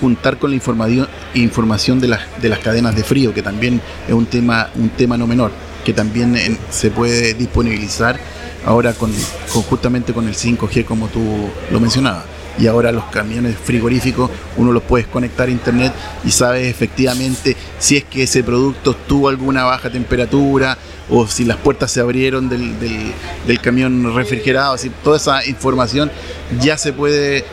juntar 0.00 0.38
con 0.38 0.50
la 0.50 0.56
información, 0.56 1.08
información 1.34 2.00
de, 2.00 2.08
las, 2.08 2.20
de 2.42 2.48
las 2.48 2.58
cadenas 2.58 2.96
de 2.96 3.04
frío, 3.04 3.32
que 3.32 3.42
también 3.42 3.80
es 4.08 4.14
un 4.14 4.26
tema, 4.26 4.70
un 4.74 4.90
tema 4.90 5.16
no 5.16 5.26
menor, 5.26 5.52
que 5.84 5.92
también 5.92 6.36
se 6.70 6.90
puede 6.90 7.34
disponibilizar 7.34 8.18
ahora 8.66 8.92
con, 8.92 9.12
justamente 9.48 10.12
con 10.12 10.26
el 10.26 10.34
5G 10.34 10.84
como 10.84 11.08
tú 11.08 11.48
lo 11.70 11.80
mencionabas 11.80 12.24
y 12.60 12.66
ahora 12.66 12.92
los 12.92 13.04
camiones 13.06 13.56
frigoríficos 13.56 14.30
uno 14.56 14.72
los 14.72 14.82
puedes 14.82 15.06
conectar 15.06 15.48
a 15.48 15.50
internet 15.50 15.92
y 16.24 16.30
sabes 16.30 16.68
efectivamente 16.68 17.56
si 17.78 17.96
es 17.96 18.04
que 18.04 18.24
ese 18.24 18.44
producto 18.44 18.94
tuvo 18.94 19.28
alguna 19.28 19.64
baja 19.64 19.90
temperatura 19.90 20.76
o 21.08 21.26
si 21.26 21.44
las 21.44 21.56
puertas 21.56 21.90
se 21.90 22.00
abrieron 22.00 22.48
del, 22.48 22.78
del, 22.78 23.60
camión 23.60 24.14
refrigerado, 24.14 24.74
así, 24.74 24.90
toda 25.02 25.16
esa 25.16 25.44
información 25.44 26.10
ya 26.60 26.78
se 26.78 26.92
puede 26.92 27.44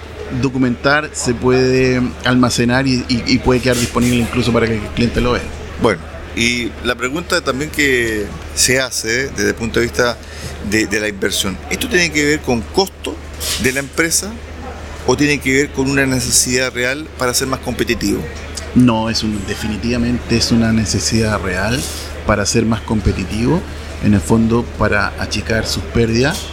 documentar, 0.41 1.09
se 1.13 1.33
puede 1.33 2.01
almacenar 2.23 2.85
y, 2.85 3.41
puede 3.43 3.59
quedar 3.59 3.77
disponible 3.77 4.17
incluso 4.17 4.53
para 4.53 4.67
que 4.67 4.75
el 4.75 4.81
cliente 4.93 5.21
lo 5.21 5.31
vea. 5.31 5.43
Bueno, 5.81 6.01
y 6.35 6.71
la 6.83 6.93
pregunta 6.95 7.41
también 7.41 7.71
que 7.71 8.25
se 8.53 8.79
hace 8.79 9.29
desde 9.29 9.49
el 9.49 9.55
punto 9.55 9.79
de 9.79 9.87
vista 9.87 10.17
de, 10.69 10.85
de 10.85 10.99
la 10.99 11.07
inversión, 11.07 11.57
¿esto 11.71 11.87
tiene 11.87 12.11
que 12.11 12.25
ver 12.25 12.39
con 12.41 12.61
costo 12.61 13.15
de 13.63 13.71
la 13.71 13.79
empresa 13.79 14.31
o 15.07 15.15
tiene 15.15 15.39
que 15.39 15.53
ver 15.53 15.69
con 15.69 15.89
una 15.89 16.05
necesidad 16.05 16.71
real 16.73 17.07
para 17.17 17.33
ser 17.33 17.47
más 17.47 17.61
competitivo? 17.61 18.21
No, 18.75 19.09
es 19.09 19.23
un, 19.23 19.41
definitivamente 19.47 20.37
es 20.37 20.51
una 20.51 20.71
necesidad 20.71 21.41
real 21.41 21.81
para 22.27 22.45
ser 22.45 22.65
más 22.65 22.81
competitivo, 22.81 23.61
en 24.03 24.13
el 24.13 24.21
fondo 24.21 24.63
para 24.77 25.13
achicar 25.19 25.65
sus 25.65 25.81
pérdidas, 25.81 26.43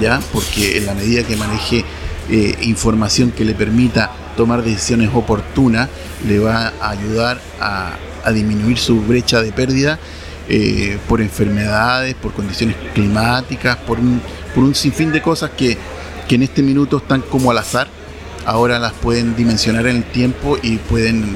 ¿ya? 0.00 0.20
porque 0.32 0.78
en 0.78 0.86
la 0.86 0.94
medida 0.94 1.22
que 1.22 1.36
maneje 1.36 1.84
eh, 2.28 2.56
información 2.62 3.30
que 3.30 3.44
le 3.44 3.54
permita 3.54 4.10
tomar 4.36 4.62
decisiones 4.62 5.10
oportunas, 5.14 5.88
le 6.26 6.40
va 6.40 6.72
a 6.80 6.90
ayudar 6.90 7.40
a, 7.60 7.96
disminuir 8.32 8.78
su 8.78 9.00
brecha 9.02 9.42
de 9.42 9.50
pérdida 9.50 9.98
eh, 10.48 10.96
por 11.08 11.20
enfermedades, 11.20 12.14
por 12.14 12.32
condiciones 12.32 12.76
climáticas, 12.94 13.76
por 13.78 13.98
un, 13.98 14.22
por 14.54 14.62
un 14.62 14.76
sinfín 14.76 15.10
de 15.10 15.20
cosas 15.20 15.50
que 15.56 15.76
que 16.32 16.36
en 16.36 16.44
este 16.44 16.62
minuto 16.62 16.96
están 16.96 17.20
como 17.20 17.50
al 17.50 17.58
azar, 17.58 17.88
ahora 18.46 18.78
las 18.78 18.94
pueden 18.94 19.36
dimensionar 19.36 19.86
en 19.86 19.96
el 19.96 20.04
tiempo 20.04 20.56
y 20.62 20.78
pueden 20.78 21.26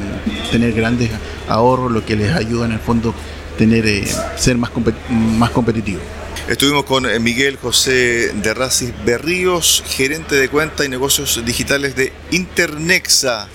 tener 0.51 0.73
grandes 0.73 1.11
ahorros, 1.49 1.93
lo 1.93 2.03
que 2.07 2.17
les 2.17 2.35
ayuda 2.35 2.65
en 2.65 2.73
el 2.73 2.79
fondo 2.79 3.15
tener 3.59 3.87
eh, 3.87 4.09
ser 4.39 4.57
más, 4.57 4.71
más 5.11 5.51
competitivos. 5.51 6.01
Estuvimos 6.49 6.87
con 6.87 7.05
eh, 7.05 7.19
Miguel 7.19 7.59
José 7.59 8.33
de 8.43 8.55
Racis 8.55 8.91
Berríos, 9.05 9.85
gerente 9.87 10.35
de 10.35 10.49
cuenta 10.49 10.83
y 10.87 10.89
negocios 10.89 11.43
digitales 11.45 11.95
de 11.95 12.15
Internexa, 12.31 13.49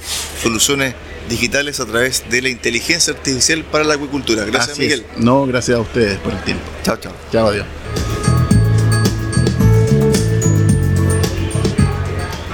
soluciones 0.44 0.94
digitales 1.28 1.80
a 1.80 1.88
través 1.88 2.30
de 2.30 2.44
la 2.44 2.50
inteligencia 2.50 3.14
artificial 3.14 3.64
para 3.64 3.84
la 3.84 3.96
acuicultura. 3.96 4.46
Gracias, 4.46 4.78
Miguel. 4.78 5.08
No, 5.18 5.48
gracias 5.48 5.76
a 5.76 5.82
ustedes 5.82 6.20
por 6.20 6.34
el 6.34 6.44
tiempo. 6.44 6.66
Chao, 6.84 6.98
chao. 6.98 7.14
Chao, 7.32 7.48
adiós. 7.48 7.66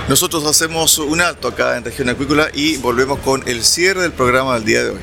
Nosotros 0.09 0.45
hacemos 0.45 0.99
un 0.99 1.19
alto 1.19 1.49
acá 1.49 1.75
en 1.77 1.83
Región 1.83 2.07
Acuícola 2.07 2.47
y 2.53 2.77
volvemos 2.77 3.19
con 3.19 3.45
el 3.45 3.61
cierre 3.61 4.03
del 4.03 4.13
programa 4.13 4.53
del 4.53 4.63
día 4.63 4.83
de 4.85 4.89
hoy. 4.91 4.99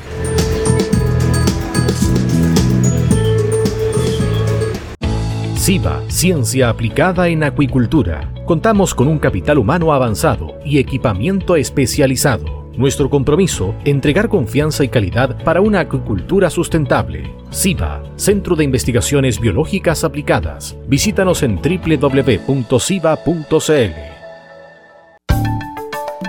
SIVA, 5.55 6.01
Ciencia 6.09 6.69
Aplicada 6.69 7.27
en 7.27 7.43
Acuicultura. 7.43 8.33
Contamos 8.45 8.95
con 8.95 9.07
un 9.07 9.19
capital 9.19 9.59
humano 9.59 9.93
avanzado 9.93 10.57
y 10.65 10.79
equipamiento 10.79 11.55
especializado. 11.55 12.71
Nuestro 12.75 13.09
compromiso, 13.09 13.75
entregar 13.85 14.27
confianza 14.27 14.83
y 14.83 14.89
calidad 14.89 15.43
para 15.43 15.61
una 15.61 15.81
acuicultura 15.81 16.49
sustentable. 16.49 17.31
SIVA, 17.51 18.01
Centro 18.15 18.55
de 18.55 18.63
Investigaciones 18.63 19.39
Biológicas 19.39 20.03
Aplicadas. 20.03 20.75
Visítanos 20.87 21.43
en 21.43 21.57
www.siva.cl. 21.57 22.75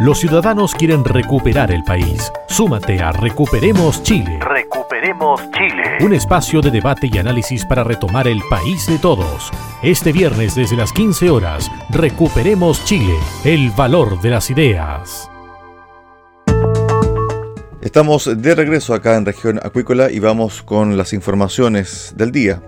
Los 0.00 0.20
ciudadanos 0.20 0.74
quieren 0.74 1.04
recuperar 1.04 1.70
el 1.70 1.82
país. 1.82 2.30
Súmate 2.48 3.02
a 3.02 3.12
Recuperemos 3.12 4.02
Chile. 4.02 4.38
Recuperemos 4.40 5.40
Chile. 5.52 6.04
Un 6.04 6.12
espacio 6.12 6.60
de 6.60 6.70
debate 6.70 7.08
y 7.10 7.16
análisis 7.16 7.64
para 7.64 7.82
retomar 7.82 8.28
el 8.28 8.42
país 8.50 8.86
de 8.86 8.98
todos. 8.98 9.50
Este 9.82 10.12
viernes 10.12 10.54
desde 10.54 10.76
las 10.76 10.92
15 10.92 11.30
horas, 11.30 11.70
Recuperemos 11.88 12.84
Chile, 12.84 13.14
el 13.44 13.70
valor 13.70 14.20
de 14.20 14.30
las 14.30 14.50
ideas. 14.50 15.30
Estamos 17.80 18.30
de 18.36 18.54
regreso 18.54 18.92
acá 18.92 19.16
en 19.16 19.24
región 19.24 19.58
acuícola 19.62 20.10
y 20.10 20.18
vamos 20.18 20.62
con 20.62 20.98
las 20.98 21.14
informaciones 21.14 22.12
del 22.16 22.32
día. 22.32 22.60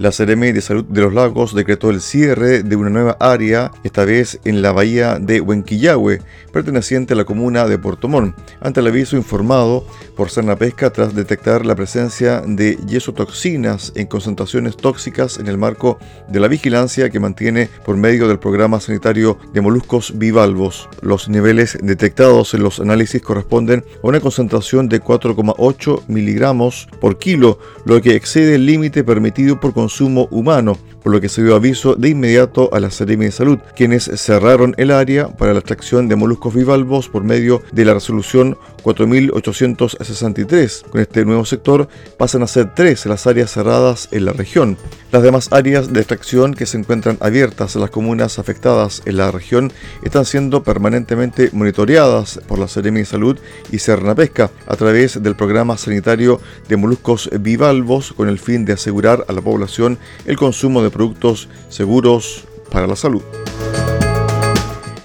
La 0.00 0.12
Seremi 0.12 0.52
de 0.52 0.62
Salud 0.62 0.86
de 0.86 1.02
los 1.02 1.12
Lagos 1.12 1.54
decretó 1.54 1.90
el 1.90 2.00
cierre 2.00 2.62
de 2.62 2.74
una 2.74 2.88
nueva 2.88 3.18
área, 3.20 3.70
esta 3.84 4.06
vez 4.06 4.40
en 4.46 4.62
la 4.62 4.72
bahía 4.72 5.18
de 5.18 5.42
Huenquillahue, 5.42 6.22
perteneciente 6.54 7.12
a 7.12 7.16
la 7.16 7.26
comuna 7.26 7.66
de 7.66 7.76
Puerto 7.76 8.08
Montt, 8.08 8.34
ante 8.62 8.80
el 8.80 8.86
aviso 8.86 9.18
informado 9.18 9.84
por 10.16 10.30
Pesca 10.58 10.90
tras 10.90 11.14
detectar 11.14 11.66
la 11.66 11.74
presencia 11.74 12.42
de 12.46 12.78
yesotoxinas 12.86 13.92
en 13.94 14.06
concentraciones 14.06 14.78
tóxicas 14.78 15.38
en 15.38 15.48
el 15.48 15.58
marco 15.58 15.98
de 16.28 16.40
la 16.40 16.48
vigilancia 16.48 17.10
que 17.10 17.20
mantiene 17.20 17.68
por 17.84 17.98
medio 17.98 18.26
del 18.26 18.38
programa 18.38 18.80
sanitario 18.80 19.38
de 19.52 19.60
moluscos 19.60 20.18
bivalvos. 20.18 20.88
Los 21.02 21.28
niveles 21.28 21.76
detectados 21.82 22.54
en 22.54 22.62
los 22.62 22.80
análisis 22.80 23.20
corresponden 23.20 23.84
a 24.02 24.06
una 24.06 24.20
concentración 24.20 24.88
de 24.88 25.02
4,8 25.02 26.04
miligramos 26.08 26.88
por 27.02 27.18
kilo, 27.18 27.58
lo 27.84 28.00
que 28.00 28.14
excede 28.14 28.54
el 28.54 28.64
límite 28.64 29.04
permitido 29.04 29.60
por 29.60 29.74
humano, 29.98 30.76
por 31.02 31.12
lo 31.12 31.20
que 31.20 31.28
se 31.28 31.42
dio 31.42 31.54
aviso 31.54 31.94
de 31.94 32.08
inmediato 32.08 32.70
a 32.72 32.80
la 32.80 32.90
Seremi 32.90 33.26
de 33.26 33.32
Salud, 33.32 33.58
quienes 33.76 34.04
cerraron 34.04 34.74
el 34.78 34.90
área 34.90 35.28
para 35.28 35.52
la 35.52 35.60
extracción 35.60 36.08
de 36.08 36.16
moluscos 36.16 36.54
bivalvos 36.54 37.08
por 37.08 37.24
medio 37.24 37.62
de 37.72 37.84
la 37.84 37.94
resolución 37.94 38.56
4863. 38.82 40.84
Con 40.90 41.00
este 41.00 41.24
nuevo 41.24 41.44
sector 41.44 41.88
pasan 42.16 42.42
a 42.42 42.46
ser 42.46 42.74
tres 42.74 43.06
las 43.06 43.26
áreas 43.26 43.50
cerradas 43.50 44.08
en 44.12 44.24
la 44.24 44.32
región. 44.32 44.76
Las 45.12 45.22
demás 45.22 45.52
áreas 45.52 45.92
de 45.92 46.00
extracción 46.00 46.54
que 46.54 46.66
se 46.66 46.78
encuentran 46.78 47.18
abiertas 47.20 47.74
en 47.74 47.82
las 47.82 47.90
comunas 47.90 48.38
afectadas 48.38 49.02
en 49.04 49.16
la 49.16 49.30
región 49.30 49.72
están 50.02 50.24
siendo 50.24 50.62
permanentemente 50.62 51.50
monitoreadas 51.52 52.40
por 52.46 52.58
la 52.58 52.68
Seremi 52.68 53.00
de 53.00 53.06
Salud 53.06 53.38
y 53.70 53.78
Pesca 54.14 54.50
a 54.66 54.76
través 54.76 55.22
del 55.22 55.36
programa 55.36 55.76
sanitario 55.76 56.40
de 56.68 56.76
moluscos 56.76 57.28
bivalvos 57.40 58.12
con 58.12 58.28
el 58.28 58.38
fin 58.38 58.64
de 58.64 58.74
asegurar 58.74 59.24
a 59.28 59.32
la 59.32 59.40
población 59.40 59.98
el 60.26 60.36
consumo 60.36 60.82
de 60.82 60.89
productos 60.90 61.48
seguros 61.68 62.44
para 62.70 62.86
la 62.86 62.96
salud. 62.96 63.22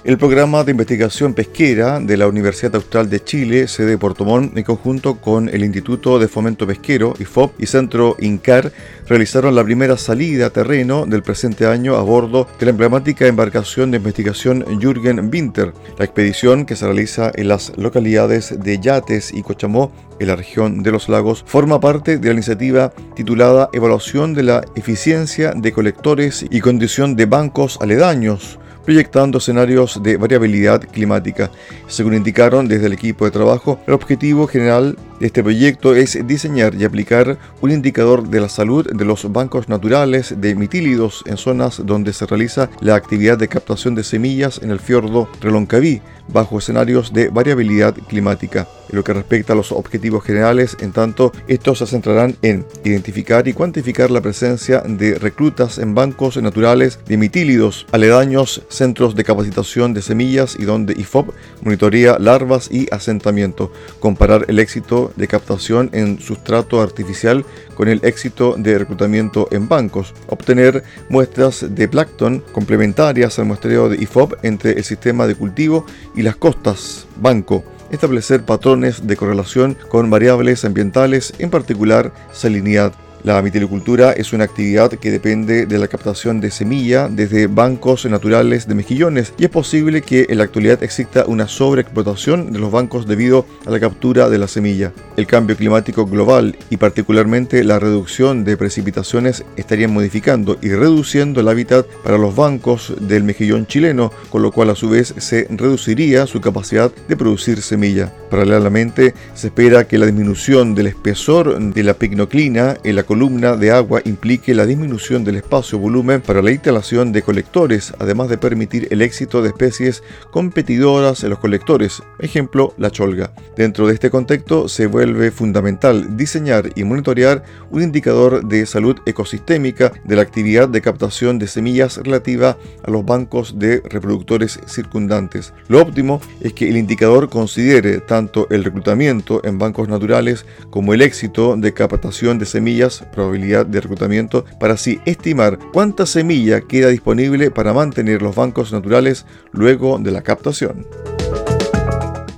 El 0.06 0.18
programa 0.18 0.62
de 0.62 0.70
investigación 0.70 1.34
pesquera 1.34 1.98
de 1.98 2.16
la 2.16 2.28
Universidad 2.28 2.76
Austral 2.76 3.10
de 3.10 3.24
Chile, 3.24 3.66
sede 3.66 3.98
Puerto 3.98 4.24
Montt, 4.24 4.56
en 4.56 4.62
conjunto 4.62 5.20
con 5.20 5.48
el 5.48 5.64
Instituto 5.64 6.20
de 6.20 6.28
Fomento 6.28 6.64
Pesquero, 6.64 7.14
IFOP, 7.18 7.60
y 7.60 7.66
Centro 7.66 8.14
INCAR, 8.20 8.70
realizaron 9.08 9.56
la 9.56 9.64
primera 9.64 9.96
salida 9.96 10.46
a 10.46 10.50
terreno 10.50 11.06
del 11.06 11.24
presente 11.24 11.66
año 11.66 11.96
a 11.96 12.02
bordo 12.02 12.46
de 12.56 12.66
la 12.66 12.70
emblemática 12.70 13.26
embarcación 13.26 13.90
de 13.90 13.96
investigación 13.96 14.64
Jürgen 14.80 15.28
Winter. 15.28 15.72
La 15.98 16.04
expedición, 16.04 16.66
que 16.66 16.76
se 16.76 16.86
realiza 16.86 17.32
en 17.34 17.48
las 17.48 17.76
localidades 17.76 18.54
de 18.60 18.78
Yates 18.78 19.34
y 19.34 19.42
Cochamó, 19.42 19.90
en 20.20 20.28
la 20.28 20.36
región 20.36 20.84
de 20.84 20.92
los 20.92 21.08
lagos, 21.08 21.42
forma 21.48 21.80
parte 21.80 22.18
de 22.18 22.28
la 22.28 22.34
iniciativa 22.34 22.92
titulada 23.16 23.70
Evaluación 23.72 24.34
de 24.34 24.44
la 24.44 24.64
eficiencia 24.76 25.50
de 25.50 25.72
colectores 25.72 26.46
y 26.48 26.60
condición 26.60 27.16
de 27.16 27.26
bancos 27.26 27.76
aledaños 27.80 28.60
proyectando 28.86 29.38
escenarios 29.38 30.00
de 30.00 30.16
variabilidad 30.16 30.80
climática. 30.80 31.50
Según 31.88 32.14
indicaron 32.14 32.68
desde 32.68 32.86
el 32.86 32.92
equipo 32.92 33.24
de 33.24 33.32
trabajo, 33.32 33.80
el 33.86 33.94
objetivo 33.94 34.46
general 34.46 34.96
de 35.20 35.26
este 35.26 35.42
proyecto 35.42 35.94
es 35.94 36.18
diseñar 36.26 36.74
y 36.74 36.84
aplicar 36.84 37.38
un 37.60 37.70
indicador 37.70 38.28
de 38.28 38.40
la 38.40 38.48
salud 38.48 38.86
de 38.90 39.04
los 39.04 39.30
bancos 39.32 39.68
naturales 39.68 40.34
de 40.38 40.54
mitílidos 40.54 41.22
en 41.26 41.36
zonas 41.36 41.82
donde 41.84 42.12
se 42.12 42.26
realiza 42.26 42.70
la 42.80 42.94
actividad 42.94 43.38
de 43.38 43.48
captación 43.48 43.94
de 43.94 44.04
semillas 44.04 44.60
en 44.62 44.70
el 44.70 44.80
fiordo 44.80 45.28
Reloncaví, 45.40 46.02
bajo 46.28 46.58
escenarios 46.58 47.12
de 47.12 47.28
variabilidad 47.28 47.94
climática. 48.08 48.66
En 48.88 48.96
lo 48.96 49.04
que 49.04 49.12
respecta 49.12 49.52
a 49.52 49.56
los 49.56 49.72
objetivos 49.72 50.24
generales, 50.24 50.76
en 50.80 50.92
tanto, 50.92 51.32
estos 51.48 51.78
se 51.78 51.86
centrarán 51.86 52.36
en 52.42 52.64
identificar 52.84 53.48
y 53.48 53.52
cuantificar 53.52 54.10
la 54.10 54.20
presencia 54.20 54.80
de 54.80 55.18
reclutas 55.18 55.78
en 55.78 55.94
bancos 55.94 56.36
naturales 56.40 57.00
de 57.06 57.16
mitílidos, 57.16 57.86
aledaños, 57.92 58.62
centros 58.68 59.16
de 59.16 59.24
capacitación 59.24 59.92
de 59.92 60.02
semillas 60.02 60.56
y 60.58 60.64
donde 60.64 60.94
IFOP 60.94 61.30
monitorea 61.62 62.18
larvas 62.18 62.70
y 62.70 62.86
asentamiento, 62.92 63.72
comparar 63.98 64.44
el 64.48 64.58
éxito 64.58 65.05
de 65.16 65.28
captación 65.28 65.90
en 65.92 66.18
sustrato 66.20 66.80
artificial 66.80 67.44
con 67.74 67.88
el 67.88 68.00
éxito 68.02 68.54
de 68.58 68.78
reclutamiento 68.78 69.48
en 69.50 69.68
bancos, 69.68 70.14
obtener 70.28 70.82
muestras 71.08 71.66
de 71.74 71.88
plancton 71.88 72.42
complementarias 72.52 73.38
al 73.38 73.44
muestreo 73.44 73.88
de 73.88 74.02
IFOP 74.02 74.34
entre 74.44 74.72
el 74.72 74.84
sistema 74.84 75.26
de 75.26 75.34
cultivo 75.34 75.86
y 76.14 76.22
las 76.22 76.36
costas, 76.36 77.06
banco, 77.20 77.64
establecer 77.90 78.44
patrones 78.44 79.06
de 79.06 79.16
correlación 79.16 79.76
con 79.88 80.10
variables 80.10 80.64
ambientales, 80.64 81.34
en 81.38 81.50
particular 81.50 82.12
salinidad 82.32 82.92
la 83.26 83.42
mitilicultura 83.42 84.12
es 84.12 84.32
una 84.32 84.44
actividad 84.44 84.88
que 84.88 85.10
depende 85.10 85.66
de 85.66 85.78
la 85.78 85.88
captación 85.88 86.40
de 86.40 86.52
semilla 86.52 87.08
desde 87.10 87.48
bancos 87.48 88.06
naturales 88.06 88.68
de 88.68 88.76
mejillones 88.76 89.34
y 89.36 89.42
es 89.42 89.50
posible 89.50 90.00
que 90.00 90.26
en 90.28 90.38
la 90.38 90.44
actualidad 90.44 90.84
exista 90.84 91.24
una 91.26 91.48
sobreexplotación 91.48 92.52
de 92.52 92.60
los 92.60 92.70
bancos 92.70 93.04
debido 93.04 93.44
a 93.66 93.70
la 93.70 93.80
captura 93.80 94.30
de 94.30 94.38
la 94.38 94.46
semilla. 94.46 94.92
El 95.16 95.26
cambio 95.26 95.56
climático 95.56 96.06
global 96.06 96.56
y 96.70 96.76
particularmente 96.76 97.64
la 97.64 97.80
reducción 97.80 98.44
de 98.44 98.56
precipitaciones 98.56 99.44
estarían 99.56 99.92
modificando 99.92 100.56
y 100.62 100.68
reduciendo 100.68 101.40
el 101.40 101.48
hábitat 101.48 101.84
para 102.04 102.18
los 102.18 102.36
bancos 102.36 102.94
del 103.00 103.24
mejillón 103.24 103.66
chileno, 103.66 104.12
con 104.30 104.42
lo 104.42 104.52
cual 104.52 104.70
a 104.70 104.76
su 104.76 104.88
vez 104.88 105.12
se 105.18 105.48
reduciría 105.50 106.28
su 106.28 106.40
capacidad 106.40 106.92
de 107.08 107.16
producir 107.16 107.60
semilla. 107.60 108.12
Paralelamente, 108.30 109.14
se 109.34 109.48
espera 109.48 109.88
que 109.88 109.98
la 109.98 110.06
disminución 110.06 110.76
del 110.76 110.86
espesor 110.86 111.58
de 111.58 111.82
la 111.82 111.94
picnoclina 111.94 112.76
en 112.84 112.94
la 112.94 113.02
columna 113.16 113.56
de 113.56 113.70
agua 113.70 114.02
implique 114.04 114.52
la 114.52 114.66
disminución 114.66 115.24
del 115.24 115.36
espacio-volumen 115.36 116.20
para 116.20 116.42
la 116.42 116.50
instalación 116.50 117.12
de 117.12 117.22
colectores, 117.22 117.94
además 117.98 118.28
de 118.28 118.36
permitir 118.36 118.88
el 118.90 119.00
éxito 119.00 119.40
de 119.40 119.48
especies 119.48 120.02
competidoras 120.30 121.24
en 121.24 121.30
los 121.30 121.38
colectores, 121.38 122.02
ejemplo 122.18 122.74
la 122.76 122.90
cholga. 122.90 123.32
Dentro 123.56 123.86
de 123.86 123.94
este 123.94 124.10
contexto 124.10 124.68
se 124.68 124.84
vuelve 124.84 125.30
fundamental 125.30 126.18
diseñar 126.18 126.68
y 126.76 126.84
monitorear 126.84 127.42
un 127.70 127.84
indicador 127.84 128.46
de 128.46 128.66
salud 128.66 128.96
ecosistémica 129.06 129.92
de 130.04 130.16
la 130.16 130.20
actividad 130.20 130.68
de 130.68 130.82
captación 130.82 131.38
de 131.38 131.46
semillas 131.46 131.96
relativa 131.96 132.58
a 132.84 132.90
los 132.90 133.02
bancos 133.02 133.58
de 133.58 133.80
reproductores 133.88 134.60
circundantes. 134.66 135.54
Lo 135.68 135.80
óptimo 135.80 136.20
es 136.42 136.52
que 136.52 136.68
el 136.68 136.76
indicador 136.76 137.30
considere 137.30 138.00
tanto 138.00 138.46
el 138.50 138.62
reclutamiento 138.62 139.40
en 139.42 139.58
bancos 139.58 139.88
naturales 139.88 140.44
como 140.68 140.92
el 140.92 141.00
éxito 141.00 141.56
de 141.56 141.72
captación 141.72 142.38
de 142.38 142.44
semillas 142.44 142.95
probabilidad 143.12 143.66
de 143.66 143.80
reclutamiento 143.80 144.44
para 144.58 144.74
así 144.74 145.00
estimar 145.04 145.58
cuánta 145.72 146.06
semilla 146.06 146.60
queda 146.60 146.88
disponible 146.88 147.50
para 147.50 147.72
mantener 147.72 148.22
los 148.22 148.34
bancos 148.34 148.72
naturales 148.72 149.26
luego 149.52 149.98
de 149.98 150.10
la 150.10 150.22
captación. 150.22 150.86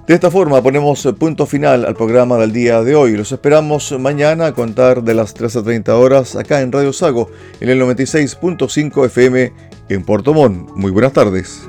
De 0.09 0.15
esta 0.15 0.31
forma 0.31 0.63
ponemos 0.63 1.07
punto 1.19 1.45
final 1.45 1.85
al 1.85 1.95
programa 1.95 2.39
del 2.39 2.51
día 2.51 2.83
de 2.83 2.97
hoy. 2.97 3.15
Los 3.15 3.31
esperamos 3.31 3.93
mañana 4.01 4.47
a 4.47 4.55
contar 4.55 5.03
de 5.03 5.13
las 5.13 5.37
13.30 5.37 5.91
horas 5.91 6.35
acá 6.35 6.63
en 6.63 6.73
Radio 6.73 6.95
Sago 6.95 7.31
en 7.61 7.69
el 7.69 7.79
96.5 7.79 9.05
FM 9.05 9.53
en 9.91 10.05
Puerto 10.05 10.33
Montt. 10.33 10.71
Muy 10.75 10.93
buenas 10.93 11.13
tardes. 11.13 11.69